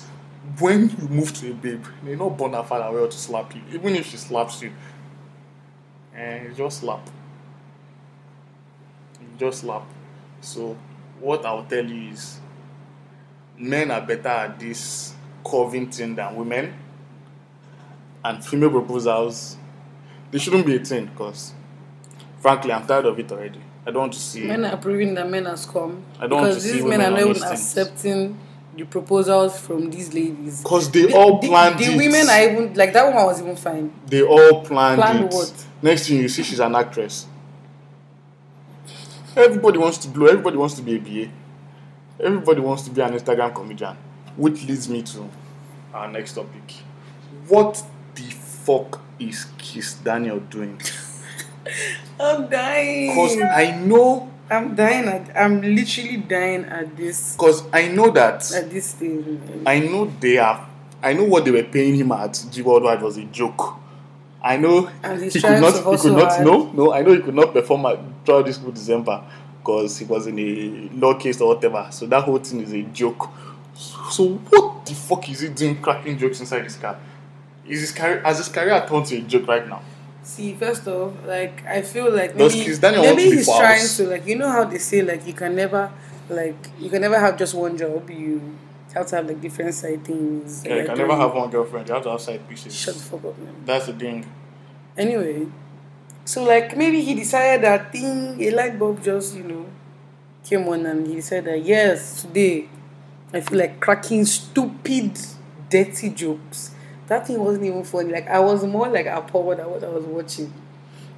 when 0.60 0.90
you 0.90 1.08
move 1.08 1.34
to 1.36 1.52
a 1.52 1.54
babe, 1.54 1.86
they're 2.04 2.16
not 2.16 2.38
born 2.38 2.52
that 2.52 2.68
far 2.68 2.82
away 2.82 3.10
to 3.10 3.18
slap 3.18 3.56
you. 3.56 3.62
Even 3.72 3.96
if 3.96 4.06
she 4.08 4.18
slaps 4.18 4.62
you, 4.62 4.72
and 6.14 6.52
eh, 6.52 6.54
just 6.56 6.82
slap 6.82 7.10
you 9.34 9.40
just 9.40 9.62
slap. 9.62 9.84
So 10.42 10.78
what 11.20 11.46
I'll 11.46 11.66
tell 11.66 11.86
you 11.86 12.12
is 12.12 12.40
men 13.58 13.92
are 13.92 14.02
better 14.02 14.30
at 14.30 14.60
this 14.60 15.14
curving 15.46 15.92
thing 15.92 16.16
than 16.16 16.36
women. 16.36 16.74
And 18.26 18.44
female 18.44 18.70
proposals, 18.70 19.58
they 20.32 20.40
shouldn't 20.40 20.66
be 20.66 20.78
a 20.78 20.86
thing 20.86 21.08
because 21.08 21.54
frankly 22.44 22.72
I'm 22.74 22.86
tired 22.86 23.06
of 23.06 23.18
it 23.18 23.32
already. 23.32 23.60
I 23.86 23.92
don't 23.92 24.02
want 24.02 24.14
to 24.14 24.20
see 24.20 24.44
men 24.46 24.66
are 24.66 24.78
proving 24.78 25.14
that 25.16 25.30
men 25.30 25.48
are 25.48 25.58
scum. 25.58 26.04
I 26.20 26.28
don't 26.28 26.42
want 26.42 26.50
because 26.52 26.64
to 26.64 26.70
see 26.70 26.74
these 26.74 26.82
men 26.84 27.00
women 27.00 27.06
are 27.14 27.26
not 27.26 27.36
even 27.38 27.44
accepting 27.44 28.38
the 28.76 28.84
proposals 28.86 29.60
from 29.60 29.90
these 29.90 30.14
ladies. 30.14 30.62
because 30.62 30.92
they 30.92 31.14
all 31.14 31.40
the, 31.40 31.48
planned 31.48 31.80
the 31.80 31.86
it. 31.86 31.98
women 31.98 32.28
are 32.30 32.42
even 32.52 32.74
like 32.74 32.92
that 32.94 33.06
woman 33.08 33.24
was 33.26 33.42
even 33.42 33.56
fine. 33.56 33.94
they 34.08 34.22
all 34.22 34.64
planned, 34.66 35.00
Planned 35.02 35.26
it. 35.26 35.34
what? 35.34 35.66
Next 35.82 36.08
thing 36.08 36.18
you 36.20 36.28
see, 36.30 36.44
she's 36.44 36.60
an 36.60 36.76
actress. 36.76 37.28
Everybody 39.36 39.78
wants 39.80 39.98
to 40.00 40.08
blow. 40.10 40.28
Everybody 40.28 40.58
wants 40.58 40.76
to 40.76 40.82
be 40.82 40.96
a 40.96 41.00
BA. 41.00 41.32
Everybody 42.20 42.62
wants 42.62 42.84
to 42.84 42.92
be 42.92 43.02
an 43.02 43.14
Instagram 43.14 43.54
comedian. 43.56 43.98
Which 44.38 44.64
leads 44.66 44.88
me 44.90 45.02
to 45.04 45.30
our 45.94 46.08
next 46.12 46.34
topic. 46.34 46.72
What 47.48 47.84
the 48.16 48.24
fuck 48.24 49.02
is 49.20 49.46
Kiss 49.58 49.96
Daniel 49.96 50.40
doing? 50.40 50.80
I'm 52.20 52.50
dying. 52.50 53.10
Because 53.10 53.42
I 53.42 53.72
know, 53.78 54.32
I'm 54.50 54.76
dying. 54.76 55.08
At, 55.08 55.36
I'm 55.38 55.62
literally 55.62 56.18
dying 56.18 56.66
at 56.66 56.96
this 56.96 57.36
because 57.36 57.64
I 57.72 57.88
know 57.88 58.12
that 58.12 58.52
at 58.52 58.70
this 58.70 58.88
stage. 58.88 59.26
I 59.66 59.80
know 59.80 60.06
they 60.20 60.38
are. 60.38 60.70
I 61.02 61.14
know 61.14 61.26
what 61.26 61.46
they 61.46 61.52
were 61.52 61.64
paying 61.64 61.96
him 61.96 62.12
at 62.12 62.46
G 62.52 62.62
Worldwide 62.62 63.02
was 63.02 63.18
a 63.18 63.26
joke. 63.26 63.80
I 64.42 64.58
know 64.58 64.88
he 64.88 65.30
could 65.32 65.62
not. 65.62 65.74
He 65.74 65.98
could 65.98 66.14
not. 66.14 66.32
hard. 66.32 66.46
No, 66.46 66.72
no. 66.72 66.94
I 66.94 67.02
know 67.02 67.14
he 67.14 67.22
could 67.22 67.36
not 67.36 67.54
perform 67.54 67.86
at, 67.86 68.00
throughout 68.26 68.46
this 68.46 68.58
whole 68.58 68.72
December 68.72 69.24
because 69.60 69.98
he 69.98 70.06
was 70.06 70.28
in 70.28 70.38
a 70.38 70.90
law 70.94 71.14
case 71.18 71.40
or 71.40 71.56
whatever. 71.56 71.88
So 71.92 72.06
that 72.08 72.24
whole 72.24 72.40
thing 72.40 72.62
is 72.62 72.74
a 72.74 72.82
joke. 72.84 73.30
So 73.76 74.36
what 74.50 74.86
the 74.86 74.94
fuck 74.94 75.30
is 75.30 75.40
he 75.40 75.50
doing, 75.50 75.82
cracking 75.82 76.18
jokes 76.18 76.40
inside 76.42 76.64
his 76.64 76.76
car? 76.76 77.00
Is 77.68 77.80
his 77.80 77.92
career 77.94 78.22
has 78.22 78.38
his 78.38 78.50
career 78.50 78.86
turned 78.88 79.06
to 79.08 79.18
a 79.18 79.22
joke 79.22 79.48
right 79.48 79.68
now? 79.68 79.82
See, 80.24 80.54
first 80.54 80.88
off, 80.88 81.14
like 81.26 81.66
I 81.66 81.82
feel 81.82 82.12
like 82.12 82.38
Does 82.38 82.54
maybe, 82.54 82.66
Kiss 82.66 82.80
Daniel 82.80 83.04
want 83.04 83.18
maybe 83.18 83.30
to 83.30 83.32
be 83.32 83.38
he's 83.38 83.46
for 83.46 83.60
trying 83.60 83.88
to 83.88 84.08
like 84.08 84.26
you 84.26 84.38
know 84.38 84.50
how 84.50 84.64
they 84.64 84.78
say 84.78 85.02
like 85.02 85.28
you 85.28 85.34
can 85.34 85.56
never 85.56 85.92
like 86.30 86.56
you 86.80 86.90
can 86.90 87.02
never 87.02 87.20
have 87.20 87.38
just 87.38 87.54
one 87.54 87.78
job. 87.78 88.10
You 88.10 88.42
have 88.94 89.08
to 89.08 89.16
have 89.18 89.28
like 89.28 89.42
different 89.42 89.74
side 89.74 90.04
things. 90.06 90.64
Yeah, 90.66 90.72
you 90.72 90.78
like, 90.80 90.88
can 90.88 90.98
never 90.98 91.16
have 91.16 91.34
one 91.34 91.50
girlfriend. 91.50 91.88
You 91.88 91.94
have 91.96 92.04
to 92.04 92.12
have 92.12 92.22
side 92.22 92.48
pieces. 92.48 92.74
Shut 92.74 92.96
the 92.96 93.02
fuck 93.02 93.26
up, 93.26 93.38
man. 93.38 93.56
That's 93.66 93.88
the 93.88 93.94
thing. 93.94 94.26
Anyway, 94.98 95.48
so 96.24 96.44
like 96.44 96.78
maybe 96.78 97.02
he 97.02 97.14
decided 97.16 97.64
that 97.66 97.92
thing 97.92 98.42
a 98.42 98.52
light 98.52 98.80
bulb 98.80 99.04
just 99.04 99.36
you 99.36 99.44
know 99.44 99.66
came 100.44 100.68
on 100.68 100.86
and 100.86 101.08
he 101.08 101.22
said 101.22 101.46
that 101.46 101.64
yes 101.64 102.22
today 102.22 102.68
I 103.34 103.42
feel 103.42 103.58
like 103.58 103.80
cracking 103.80 104.26
stupid 104.26 105.20
dirty 105.70 106.12
jokes. 106.12 106.73
That 107.08 107.28
thing 107.28 107.40
wasn't 107.40 107.66
even 107.66 107.84
funny. 107.84 108.12
Like 108.12 108.28
I 108.28 108.40
was 108.40 108.64
more 108.64 108.88
like 108.88 109.06
appalled 109.06 109.60
at 109.60 109.70
what 109.70 109.84
I 109.84 109.88
was 109.90 110.06
watching 110.06 110.54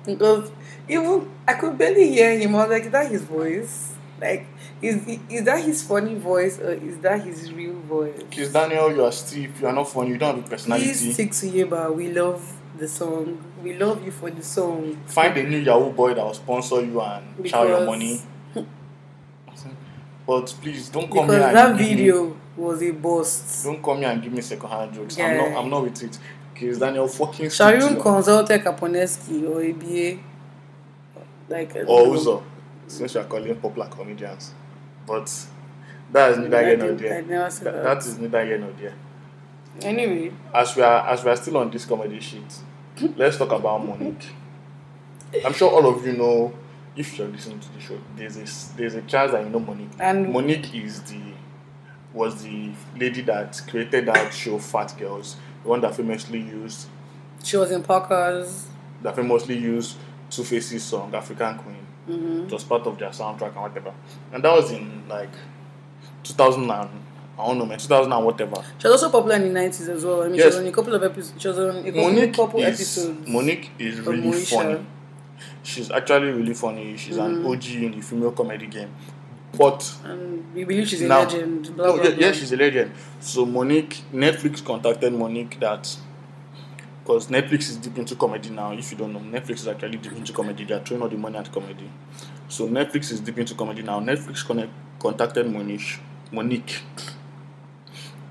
because 0.06 0.52
even 0.88 1.30
I 1.48 1.54
could 1.54 1.78
barely 1.78 2.10
hear 2.10 2.38
him. 2.38 2.56
I 2.56 2.60
was 2.66 2.70
like, 2.70 2.84
is 2.86 2.92
that 2.92 3.12
his 3.12 3.22
voice? 3.24 3.94
Like 4.20 4.48
is 4.82 5.06
is 5.30 5.44
that 5.44 5.64
his 5.64 5.84
funny 5.84 6.16
voice 6.16 6.60
or 6.60 6.72
is 6.74 6.98
that 7.00 7.22
his 7.24 7.52
real 7.52 7.74
voice? 7.82 8.16
Because 8.30 8.52
Daniel, 8.54 8.92
you 8.92 9.04
are 9.04 9.12
stiff. 9.12 9.60
You 9.62 9.68
are 9.68 9.74
not 9.74 9.90
funny. 9.90 10.10
You 10.10 10.18
don't 10.18 10.36
have 10.38 10.46
a 10.46 10.50
personality. 10.50 10.86
Please 10.88 11.14
stick 11.14 11.32
to 11.32 11.46
Yeba. 11.48 11.94
We 11.94 12.12
love 12.12 12.54
the 12.78 12.88
song. 12.88 13.44
We 13.62 13.78
love 13.78 14.04
you 14.06 14.12
for 14.12 14.30
the 14.32 14.44
song. 14.44 14.98
find 15.08 15.36
a 15.38 15.44
new 15.44 15.58
Yahoo 15.60 15.92
boy 15.92 16.14
that 16.14 16.24
will 16.26 16.34
sponsor 16.34 16.82
you 16.84 17.02
and 17.02 17.46
chow 17.46 17.64
your 17.68 17.86
money. 17.86 18.22
But 20.28 20.48
please 20.62 20.90
don't 20.90 21.04
come 21.12 21.28
because 21.28 21.36
here 21.36 21.44
and 21.48 21.56
that 21.56 21.78
give 21.78 21.88
me- 21.88 21.96
video 21.96 22.38
was 22.58 22.82
a 22.82 22.92
bust. 22.92 23.64
don't 23.66 23.84
come 23.84 23.98
here 23.98 24.10
and 24.10 24.22
give 24.22 24.32
me 24.32 24.42
second 24.42 24.70
hand 24.70 24.94
jokes. 24.94 25.18
Yeah. 25.18 25.28
I'm 25.28 25.38
not 25.38 25.64
I'm 25.64 25.70
not 25.70 25.84
with 25.84 26.04
it. 26.04 26.18
Because 26.54 26.80
Daniel 26.80 27.08
fucking 27.08 27.50
Sharon 27.50 28.00
consulted 28.02 28.62
Kaponeski 28.64 29.44
or 29.50 29.62
ABA. 29.62 30.22
Like 31.50 31.76
or. 31.88 32.06
Uzo, 32.08 32.44
since 32.88 33.14
you 33.14 33.22
are 33.22 33.26
calling 33.26 33.56
popular 33.58 33.88
comedians. 33.88 34.54
But 35.06 35.32
that 36.12 36.32
is 36.32 36.38
neither 36.38 36.66
here 36.66 36.78
nor 36.78 36.92
there. 36.94 37.22
That- 37.22 37.52
that. 37.64 37.84
that 37.84 37.98
is 38.00 38.18
neither 38.18 38.46
here 38.46 38.58
nor 38.58 38.72
there. 38.72 38.94
Anyway, 39.82 40.32
As 40.54 40.76
we 40.76 40.82
are 40.82 41.08
as 41.10 41.24
we 41.24 41.30
are 41.32 41.36
still 41.36 41.58
on 41.58 41.70
this 41.70 41.84
comedy 41.86 42.20
shit, 42.22 42.60
let's 43.18 43.38
talk 43.38 43.52
about 43.52 43.86
Monique. 43.86 44.30
I'm 45.46 45.54
sure 45.54 45.70
all 45.70 45.86
of 45.94 46.06
you 46.06 46.14
know 46.14 46.54
if 46.96 47.18
you're 47.18 47.28
listening 47.28 47.60
to 47.60 47.74
the 47.74 47.82
show, 47.82 48.00
there's 48.16 48.38
a 48.38 48.78
there's 48.78 48.96
a 48.96 49.02
chance 49.02 49.34
that 49.34 49.44
you 49.44 49.50
know 49.50 49.60
Monique. 49.60 49.90
And- 50.00 50.32
Monique 50.32 50.74
is 50.74 51.02
the 51.02 51.20
was 52.16 52.42
the 52.44 52.72
lady 52.98 53.22
that 53.22 53.62
created 53.70 54.08
that 54.08 54.34
show 54.34 54.58
Phat 54.58 54.96
Girlz, 54.98 55.36
the 55.64 55.70
one 55.70 55.82
that 55.82 55.96
famously 55.96 56.40
used 56.40 56.88
she 57.44 57.58
was 57.58 57.70
in 57.72 57.84
Parker's. 57.84 58.68
that 59.04 59.16
famously 59.16 59.58
used 59.58 59.98
Two 60.32 60.44
Faces 60.44 60.84
song 60.84 61.14
African 61.14 61.58
Queen. 61.60 61.86
Mm-hmm. 62.10 62.46
It 62.48 62.52
was 62.52 62.64
part 62.64 62.88
of 62.88 62.98
their 62.98 63.10
soundtrack 63.10 63.52
and 63.54 63.62
whatever. 63.62 63.94
And 64.34 64.44
that 64.44 64.52
was 64.52 64.72
in 64.72 65.08
like 65.08 65.30
2000 66.24 66.64
and 66.64 66.72
I 66.72 66.90
don't 67.48 67.58
know, 67.58 67.66
man, 67.66 67.78
2000 67.78 68.12
and 68.12 68.26
whatever. 68.26 68.64
She 68.80 68.88
was 68.88 69.04
also 69.04 69.12
popular 69.12 69.36
in 69.36 69.44
the 69.44 69.60
nineties 69.60 69.88
as 69.90 70.06
well. 70.06 70.24
I 70.24 70.28
mean, 70.28 70.36
she 70.36 70.40
Yes. 70.40 70.54
was 70.54 70.56
on 70.58 70.68
a 70.68 70.72
couple 70.72 70.96
of 70.96 71.04
episodes. 71.04 71.42
She 71.42 71.48
was 71.48 71.60
on 71.60 71.70
a 71.78 71.84
couple, 71.84 72.02
Monique 72.02 72.34
couple 72.34 72.60
is 72.62 72.68
episodes. 72.80 73.28
Monique 73.28 73.72
is 73.78 74.00
really 74.00 74.22
Moesha. 74.24 74.56
funny. 74.56 74.86
She's 75.64 75.92
actually 75.92 76.32
really 76.32 76.54
funny. 76.54 76.96
She's 76.98 77.18
an 77.18 77.44
Mm. 77.44 77.52
OG 77.52 77.86
in 77.86 77.92
the 77.92 78.02
female 78.02 78.32
comedy 78.32 78.68
game. 78.68 78.90
But 79.58 79.94
and 80.04 80.44
we 80.54 80.64
believe 80.64 80.88
she's 80.88 81.02
a 81.02 81.08
Now- 81.08 81.20
legend. 81.24 81.76
Blah, 81.76 81.86
no, 81.88 81.94
blah, 81.94 82.02
oh, 82.02 82.04
yeah, 82.10 82.16
blah. 82.16 82.26
yeah, 82.28 82.32
she's 82.32 82.52
a 82.52 82.58
legend. 82.58 82.92
So 83.20 83.46
Monique, 83.46 84.02
Netflix 84.14 84.64
contacted 84.64 85.14
Monique 85.14 85.60
that 85.60 85.98
because 87.04 87.28
Netflix 87.28 87.70
is 87.70 87.78
deep 87.78 87.98
into 87.98 88.16
comedy 88.16 88.50
now. 88.50 88.72
If 88.74 88.92
you 88.92 88.98
don't 88.98 89.14
know, 89.14 89.20
Netflix 89.20 89.56
is 89.58 89.68
actually 89.68 89.98
deep 89.98 90.14
into 90.14 90.34
comedy. 90.34 90.64
They 90.66 90.74
are 90.74 90.80
throwing 90.80 91.04
all 91.04 91.10
the 91.10 91.18
money 91.18 91.38
at 91.38 91.52
comedy. 91.52 91.90
So 92.50 92.68
Netflix 92.68 93.12
is 93.12 93.20
deep 93.20 93.38
into 93.38 93.54
comedy 93.56 93.82
now. 93.84 94.00
Netflix 94.00 94.46
connect, 94.46 94.72
contacted 95.00 95.50
Monique, 95.52 96.00
Monique 96.32 96.82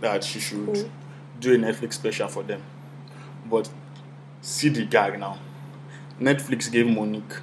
that 0.00 0.24
she 0.24 0.40
should 0.40 0.66
Cool. 0.66 0.90
do 1.40 1.54
a 1.54 1.56
Netflix 1.58 1.94
special 1.94 2.28
for 2.28 2.42
them. 2.42 2.62
But 3.48 3.68
see 4.40 4.68
the 4.70 4.84
gag 4.84 5.18
now. 5.18 5.38
Netflix 6.20 6.70
gave 6.70 6.86
Monique 6.86 7.34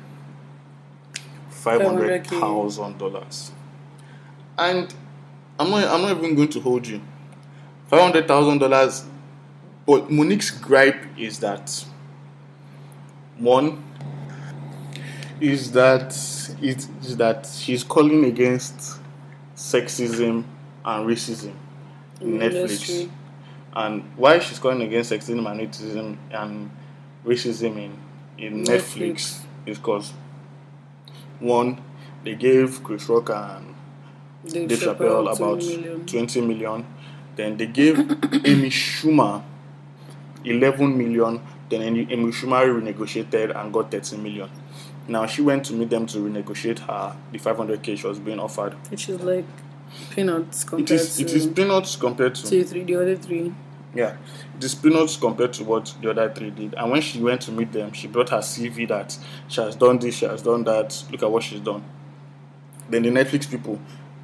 five 1.49 1.81
hundred 1.81 2.25
thousand 2.27 2.97
dollars, 2.97 3.51
and 4.69 4.93
I'm 5.59 5.69
not. 5.69 5.83
I'm 5.85 6.01
not 6.01 6.17
even 6.17 6.35
going 6.35 6.49
to 6.49 6.59
hold 6.59 6.87
you. 6.87 7.01
Five 7.87 8.01
hundred 8.01 8.27
thousand 8.27 8.59
dollars. 8.59 9.05
But 9.85 10.09
Monique's 10.11 10.51
gripe 10.51 11.03
is 11.17 11.39
that 11.39 11.85
one 13.37 13.83
is 15.39 15.71
that 15.71 16.13
it 16.61 16.87
is 17.01 17.17
that 17.17 17.47
she's 17.47 17.83
calling 17.83 18.25
against 18.25 18.99
sexism 19.55 20.43
and 20.85 21.07
racism 21.07 21.53
in 22.19 22.33
In 22.33 22.39
Netflix. 22.39 22.53
industry. 22.61 23.11
And 23.73 24.03
why 24.17 24.39
she's 24.39 24.59
calling 24.59 24.81
against 24.81 25.11
sexism 25.11 25.49
and 25.49 25.59
racism 25.61 26.17
and 26.31 26.69
racism 27.25 27.77
in, 27.77 27.97
in 28.37 28.63
Netflix, 28.63 28.99
Netflix. 28.99 29.45
is 29.65 29.77
because 29.77 30.13
one, 31.39 31.81
they 32.23 32.35
gave 32.35 32.83
Chris 32.83 33.07
Rock 33.09 33.29
and 33.29 33.73
Dave, 34.45 34.67
Dave 34.67 34.79
Chappelle 34.79 35.21
about 35.21 35.61
20 35.61 35.77
million. 35.77 36.05
20 36.05 36.41
million. 36.41 36.85
Then 37.35 37.57
they 37.57 37.67
gave 37.67 37.99
Amy 38.45 38.69
Schumer 38.69 39.43
11 40.43 40.97
million. 40.97 41.41
Then 41.69 41.81
Amy 41.81 42.05
Schumer 42.31 42.65
renegotiated 42.65 43.55
and 43.55 43.71
got 43.73 43.91
13 43.91 44.21
million. 44.21 44.49
Now 45.07 45.25
she 45.25 45.41
went 45.41 45.65
to 45.65 45.73
meet 45.73 45.89
them 45.89 46.05
to 46.07 46.19
renegotiate 46.19 46.79
her 46.79 47.15
the 47.31 47.39
500k 47.39 47.97
she 47.97 48.07
was 48.07 48.19
being 48.19 48.39
offered. 48.39 48.73
Which 48.89 49.09
is 49.09 49.21
like 49.21 49.45
peanuts 50.09 50.63
compared 50.63 50.91
is 50.91 51.17
to 51.17 51.23
it 51.23 51.31
is 51.33 51.47
peanuts 51.47 51.95
compared 51.95 52.35
to 52.35 52.49
two, 52.49 52.63
three, 52.63 52.83
the 52.83 52.95
other 52.95 53.15
three. 53.15 53.53
yeah, 53.93 54.15
it 54.57 54.63
is 54.63 54.75
peanuts 54.75 55.17
compared 55.17 55.53
to 55.53 55.63
what 55.63 55.93
the 56.01 56.09
other 56.11 56.31
three 56.33 56.49
did. 56.51 56.73
And 56.75 56.91
when 56.91 57.01
she 57.01 57.19
went 57.21 57.41
to 57.41 57.51
meet 57.51 57.71
them, 57.71 57.91
she 57.93 58.07
brought 58.07 58.29
her 58.29 58.37
CV 58.37 58.87
that 58.87 59.17
she 59.47 59.61
has 59.61 59.75
done 59.75 59.99
this, 59.99 60.15
she 60.15 60.25
has 60.25 60.41
done 60.41 60.63
that. 60.65 61.03
Look 61.11 61.23
at 61.23 61.31
what 61.31 61.43
she's 61.43 61.59
done. 61.61 61.83
Then 62.89 63.03
the 63.03 63.09
Netflix 63.09 63.49
people 63.49 63.79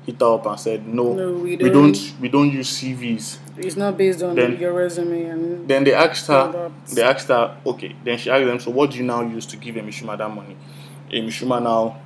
hit 0.08 0.22
up 0.22 0.46
and 0.46 0.60
said, 0.60 0.88
"No, 0.88 1.14
No, 1.14 1.34
we 1.34 1.58
we 1.58 1.70
don't. 1.70 1.92
don't, 1.92 2.14
we 2.22 2.30
don't 2.30 2.50
use 2.52 2.70
CVs." 2.82 3.38
It's 3.58 3.76
not 3.76 3.98
based 3.98 4.24
on 4.24 4.36
Then- 4.36 4.58
your 4.58 4.74
resume 4.74 5.24
and 5.26 5.68
Then 5.68 5.84
they 5.84 5.94
asked 5.94 6.28
her, 6.28 6.72
they 6.94 7.02
asked 7.04 7.28
her, 7.28 7.58
okay. 7.66 7.96
Then 8.04 8.18
she 8.18 8.30
asked 8.30 8.46
them, 8.46 8.60
so 8.60 8.72
what 8.72 8.92
do 8.92 8.98
you 8.98 9.04
now 9.04 9.22
use 9.22 9.46
to 9.48 9.58
give 9.58 9.76
Amy 9.78 9.92
Schumer 9.92 10.18
that 10.18 10.30
money? 10.30 10.56
Amy 11.12 11.30
Schumer 11.30 11.62
now, 11.62 12.00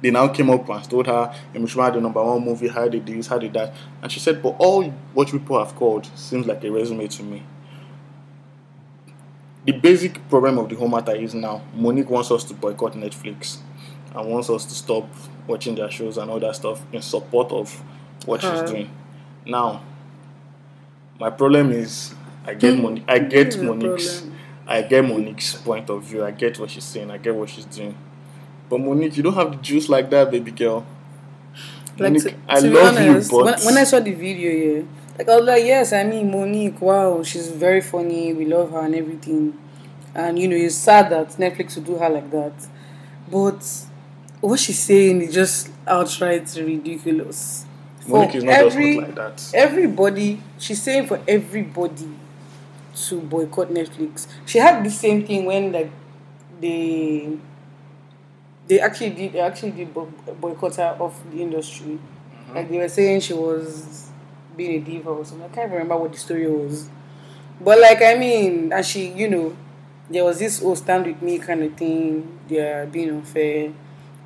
they 0.00 0.10
now 0.12 0.28
came 0.28 0.48
up 0.50 0.68
and 0.68 0.84
told 0.88 1.06
her, 1.08 1.34
had 1.52 1.94
the 1.94 2.00
number 2.00 2.22
one 2.22 2.44
movie, 2.44 2.68
how 2.68 2.86
did 2.88 3.04
this, 3.04 3.26
how 3.26 3.38
did 3.38 3.52
that. 3.54 3.74
And 4.02 4.10
she 4.12 4.20
said, 4.20 4.40
but 4.40 4.54
all 4.58 4.84
what 5.14 5.28
people 5.28 5.58
have 5.58 5.74
called 5.74 6.06
seems 6.14 6.46
like 6.46 6.62
a 6.64 6.70
resume 6.70 7.08
to 7.08 7.22
me. 7.24 7.42
The 9.64 9.72
basic 9.72 10.28
problem 10.28 10.58
of 10.58 10.68
the 10.68 10.76
whole 10.76 10.86
matter 10.88 11.14
is 11.16 11.34
now 11.34 11.60
Monique 11.74 12.08
wants 12.08 12.30
us 12.30 12.44
to 12.44 12.54
boycott 12.54 12.92
Netflix 12.92 13.58
and 14.16 14.28
wants 14.28 14.48
us 14.50 14.64
to 14.64 14.74
stop 14.74 15.08
watching 15.46 15.74
their 15.74 15.90
shows 15.90 16.16
and 16.16 16.30
all 16.30 16.40
that 16.40 16.56
stuff 16.56 16.82
in 16.92 17.02
support 17.02 17.52
of 17.52 17.70
what 18.24 18.42
Her. 18.42 18.50
she's 18.50 18.60
uh-huh. 18.60 18.72
doing. 18.72 18.90
Now, 19.44 19.82
my 21.20 21.30
problem 21.30 21.70
is 21.70 22.14
I 22.44 22.54
get 22.54 22.76
hmm. 22.76 22.82
Monique, 22.82 23.04
I 23.08 23.18
get 23.18 23.58
Monique's, 23.58 24.20
problem. 24.20 24.38
I 24.66 24.82
get 24.82 25.04
Monique's 25.04 25.54
point 25.54 25.90
of 25.90 26.02
view. 26.02 26.24
I 26.24 26.30
get 26.30 26.58
what 26.58 26.70
she's 26.70 26.84
saying. 26.84 27.10
I 27.10 27.18
get 27.18 27.34
what 27.34 27.48
she's 27.50 27.64
doing. 27.66 27.96
But 28.68 28.80
Monique, 28.80 29.16
you 29.16 29.22
don't 29.22 29.34
have 29.34 29.52
the 29.52 29.58
juice 29.58 29.88
like 29.88 30.10
that, 30.10 30.30
baby 30.30 30.50
girl. 30.50 30.84
like 31.98 32.12
Monique, 32.12 32.22
to, 32.22 32.34
I 32.48 32.60
to 32.60 32.70
love 32.70 32.96
honest, 32.96 33.30
you, 33.30 33.38
but 33.38 33.44
when, 33.44 33.64
when 33.66 33.76
I 33.78 33.84
saw 33.84 34.00
the 34.00 34.12
video, 34.12 34.50
yeah, 34.50 34.82
like 35.18 35.28
I 35.28 35.36
was 35.36 35.46
like, 35.46 35.64
yes, 35.64 35.92
I 35.92 36.04
mean 36.04 36.30
Monique, 36.30 36.80
wow, 36.80 37.22
she's 37.22 37.48
very 37.48 37.80
funny. 37.80 38.32
We 38.32 38.44
love 38.44 38.70
her 38.72 38.80
and 38.80 38.94
everything. 38.94 39.58
And 40.14 40.38
you 40.38 40.48
know, 40.48 40.56
it's 40.56 40.74
sad 40.74 41.10
that 41.10 41.28
Netflix 41.30 41.76
would 41.76 41.84
do 41.84 41.96
her 41.96 42.08
like 42.08 42.30
that. 42.30 42.54
But 43.30 43.86
what 44.40 44.60
she's 44.60 44.78
saying 44.78 45.22
is 45.22 45.34
just 45.34 45.70
outright 45.86 46.54
ridiculous. 46.56 47.64
For 48.00 48.20
Monique 48.20 48.36
is 48.36 48.44
not 48.44 48.54
every 48.54 49.00
like 49.00 49.14
that. 49.14 49.50
everybody, 49.54 50.40
she's 50.58 50.82
saying 50.82 51.06
for 51.06 51.20
everybody 51.26 52.08
to 52.94 53.20
boycott 53.20 53.68
Netflix. 53.68 54.26
She 54.46 54.58
had 54.58 54.84
the 54.84 54.90
same 54.90 55.26
thing 55.26 55.44
when 55.44 55.72
like 55.72 55.90
they 56.60 57.36
they 58.68 58.80
actually 58.80 59.10
did 59.10 59.32
they 59.32 59.40
actually 59.40 59.72
did 59.72 59.92
boycott 59.94 60.76
her 60.76 60.96
off 61.00 61.20
the 61.30 61.42
industry. 61.42 61.98
Mm-hmm. 61.98 62.54
Like 62.54 62.70
they 62.70 62.78
were 62.78 62.88
saying 62.88 63.20
she 63.20 63.34
was 63.34 64.10
being 64.56 64.82
a 64.82 64.84
diva 64.84 65.10
or 65.10 65.24
something. 65.24 65.50
I 65.50 65.54
can't 65.54 65.70
remember 65.70 65.96
what 65.96 66.12
the 66.12 66.18
story 66.18 66.48
was. 66.48 66.88
But 67.60 67.80
like 67.80 68.02
I 68.02 68.14
mean, 68.14 68.72
and 68.72 68.84
she, 68.84 69.08
you 69.08 69.28
know, 69.28 69.56
there 70.08 70.24
was 70.24 70.38
this 70.38 70.62
oh 70.64 70.74
stand 70.74 71.06
with 71.06 71.22
me 71.22 71.38
kind 71.38 71.62
of 71.62 71.74
thing. 71.74 72.38
They're 72.48 72.86
being 72.86 73.10
unfair. 73.10 73.72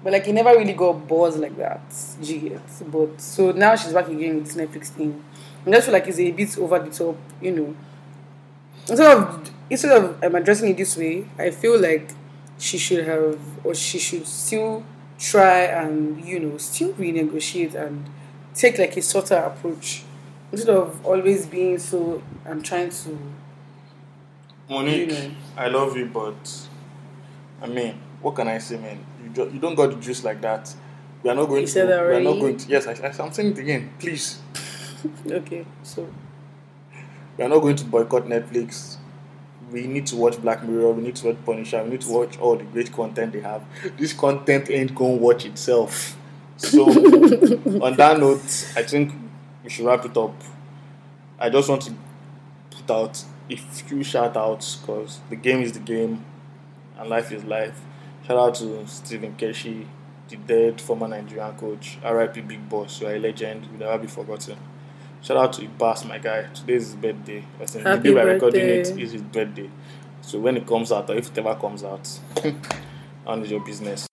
But 0.03 0.13
like 0.13 0.25
he 0.25 0.33
never 0.33 0.51
really 0.51 0.73
got 0.73 1.07
buzz 1.07 1.37
like 1.37 1.57
that. 1.57 1.81
You 2.21 2.39
get? 2.39 2.91
But 2.91 3.21
so 3.21 3.53
now 3.53 3.77
she's 3.77 3.93
back 3.93 4.09
again 4.09 4.37
with 4.37 4.47
this 4.47 4.57
Netflix 4.57 4.89
thing. 4.89 5.23
I 5.67 5.71
just 5.71 5.87
feel 5.87 5.93
like 5.93 6.07
it's 6.07 6.19
a 6.19 6.31
bit 6.31 6.59
over 6.59 6.79
the 6.79 6.91
top, 6.91 7.17
you 7.41 7.53
know. 7.53 7.77
Instead 8.89 9.17
of 9.19 9.51
instead 9.69 10.03
of 10.03 10.25
um, 10.25 10.35
addressing 10.35 10.71
it 10.71 10.77
this 10.77 10.97
way, 10.97 11.27
I 11.39 11.51
feel 11.51 11.79
like 11.79 12.11
she 12.59 12.79
should 12.79 13.07
have 13.07 13.39
or 13.65 13.75
she 13.75 13.99
should 13.99 14.27
still 14.27 14.85
try 15.19 15.61
and 15.65 16.25
you 16.25 16.41
know 16.41 16.57
still 16.57 16.93
renegotiate 16.95 17.75
and 17.75 18.09
take 18.55 18.79
like 18.79 18.97
a 18.97 19.03
softer 19.03 19.37
approach 19.37 20.03
instead 20.51 20.75
of 20.75 21.05
always 21.05 21.47
being 21.47 21.79
so 21.79 22.23
I'm 22.47 22.63
trying 22.63 22.91
to 22.91 23.19
Monique, 24.69 25.09
you 25.11 25.15
know. 25.15 25.31
I 25.57 25.69
love 25.69 25.97
you, 25.97 26.07
but 26.07 26.69
I 27.61 27.67
mean, 27.67 27.99
what 28.21 28.35
can 28.35 28.49
I 28.49 28.59
say, 28.59 28.77
man? 28.79 28.99
You 29.23 29.31
ju- 29.31 29.51
you 29.53 29.59
don't 29.59 29.75
got 29.75 29.91
the 29.91 29.97
juice 29.97 30.25
like 30.25 30.41
that. 30.43 30.75
We 31.23 31.31
are 31.31 31.35
not 31.35 31.47
going 31.47 31.61
You 31.63 31.67
to. 31.67 31.73
said 31.73 31.89
that 31.89 32.07
we 32.07 32.15
are 32.15 32.21
not 32.21 32.41
going 32.41 32.57
to. 32.57 32.69
Yes, 32.69 32.87
I, 32.87 33.23
I'm 33.23 33.33
saying 33.33 33.53
it 33.53 33.59
again. 33.59 33.93
Please, 33.99 34.41
okay 35.31 35.65
so 35.83 36.07
we 37.37 37.45
are 37.45 37.49
not 37.49 37.61
going 37.61 37.77
to 37.77 37.85
boycott 37.85 38.25
Netflix. 38.27 38.97
We 39.71 39.87
need 39.87 40.07
to 40.09 40.17
watch 40.17 40.41
Black 40.43 40.65
Mirror. 40.65 40.93
We 40.93 41.03
need 41.03 41.17
to 41.17 41.27
watch 41.29 41.37
Punisher. 41.45 41.83
We 41.85 41.91
need 41.91 42.01
to 42.03 42.11
watch 42.11 42.39
all 42.39 42.57
the 42.57 42.65
great 42.65 42.93
content 42.93 43.33
they 43.33 43.41
have. 43.41 43.63
This 43.97 44.13
content 44.13 44.69
ain't 44.71 44.95
gonna 44.95 45.15
watch 45.15 45.45
itself. 45.47 46.17
So, 46.57 46.85
on 47.83 47.97
that 47.97 48.19
note, 48.19 48.43
I 48.77 48.83
think 48.83 49.15
we 49.65 49.71
should 49.71 49.87
wrap 49.87 50.05
it 50.05 50.17
up. 50.17 50.35
I 51.39 51.49
just 51.49 51.69
want 51.69 51.83
to 51.83 51.95
put 52.71 52.91
out 52.91 53.25
a 53.49 53.57
few 53.57 54.03
shout 54.03 54.37
outs 54.37 54.77
because 54.77 55.21
the 55.31 55.37
game 55.37 55.63
is 55.63 55.73
the 55.73 55.79
game 55.81 56.25
and 56.99 57.09
life 57.09 57.33
is 57.33 57.45
life. 57.45 57.81
Shout 58.27 58.37
out 58.37 58.55
to 58.57 58.87
Stephen 58.87 59.35
Keshi, 59.37 59.87
the 60.29 60.37
dead 60.37 60.81
former 60.81 61.09
Nigerian 61.09 61.57
coach, 61.57 61.99
RIP 62.05 62.47
Big 62.47 62.69
Boss, 62.69 63.01
you 63.01 63.09
are 63.09 63.15
a 63.15 63.19
legend, 63.19 63.67
you'll 63.67 63.81
never 63.81 63.99
be 63.99 64.07
forgotten. 64.07 64.57
Shout 65.23 65.37
out 65.37 65.53
to 65.55 65.63
Ibas, 65.63 66.07
my 66.07 66.19
guy. 66.19 66.45
Today 66.55 66.75
is 66.75 66.87
his 66.87 66.95
birthday. 66.97 67.45
As 67.61 67.77
in, 67.77 67.85
the 67.85 67.91
Happy 67.91 68.03
day 68.05 68.15
we're 68.15 68.33
recording 68.35 68.67
it 68.67 68.89
is 68.99 69.13
his 69.13 69.23
birthday. 69.23 69.69
So 70.23 70.39
when 70.39 70.57
it 70.57 70.67
comes 70.67 70.93
out, 70.93 71.11
or 71.11 71.17
if 71.17 71.31
it 71.31 71.39
ever 71.39 71.55
comes 71.57 71.83
out, 71.85 72.09
on 73.27 73.45
your 73.45 73.61
business. 73.65 74.07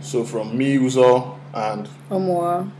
So 0.00 0.24
from 0.24 0.56
me, 0.58 0.76
Uzo, 0.76 1.38
and 1.54 1.88
Omwua 2.10 2.70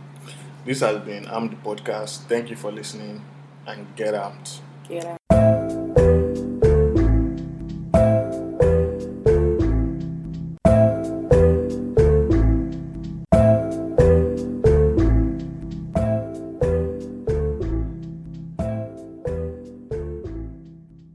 this 0.65 0.81
has 0.81 0.99
been 1.05 1.27
I'm 1.29 1.49
the 1.51 1.57
podcast. 1.57 2.25
Thank 2.25 2.51
you 2.51 2.57
for 2.57 2.73
listening 2.73 3.23
and 3.67 3.87
get 3.97 4.15
out. 4.15 4.61
yeah 4.89 5.17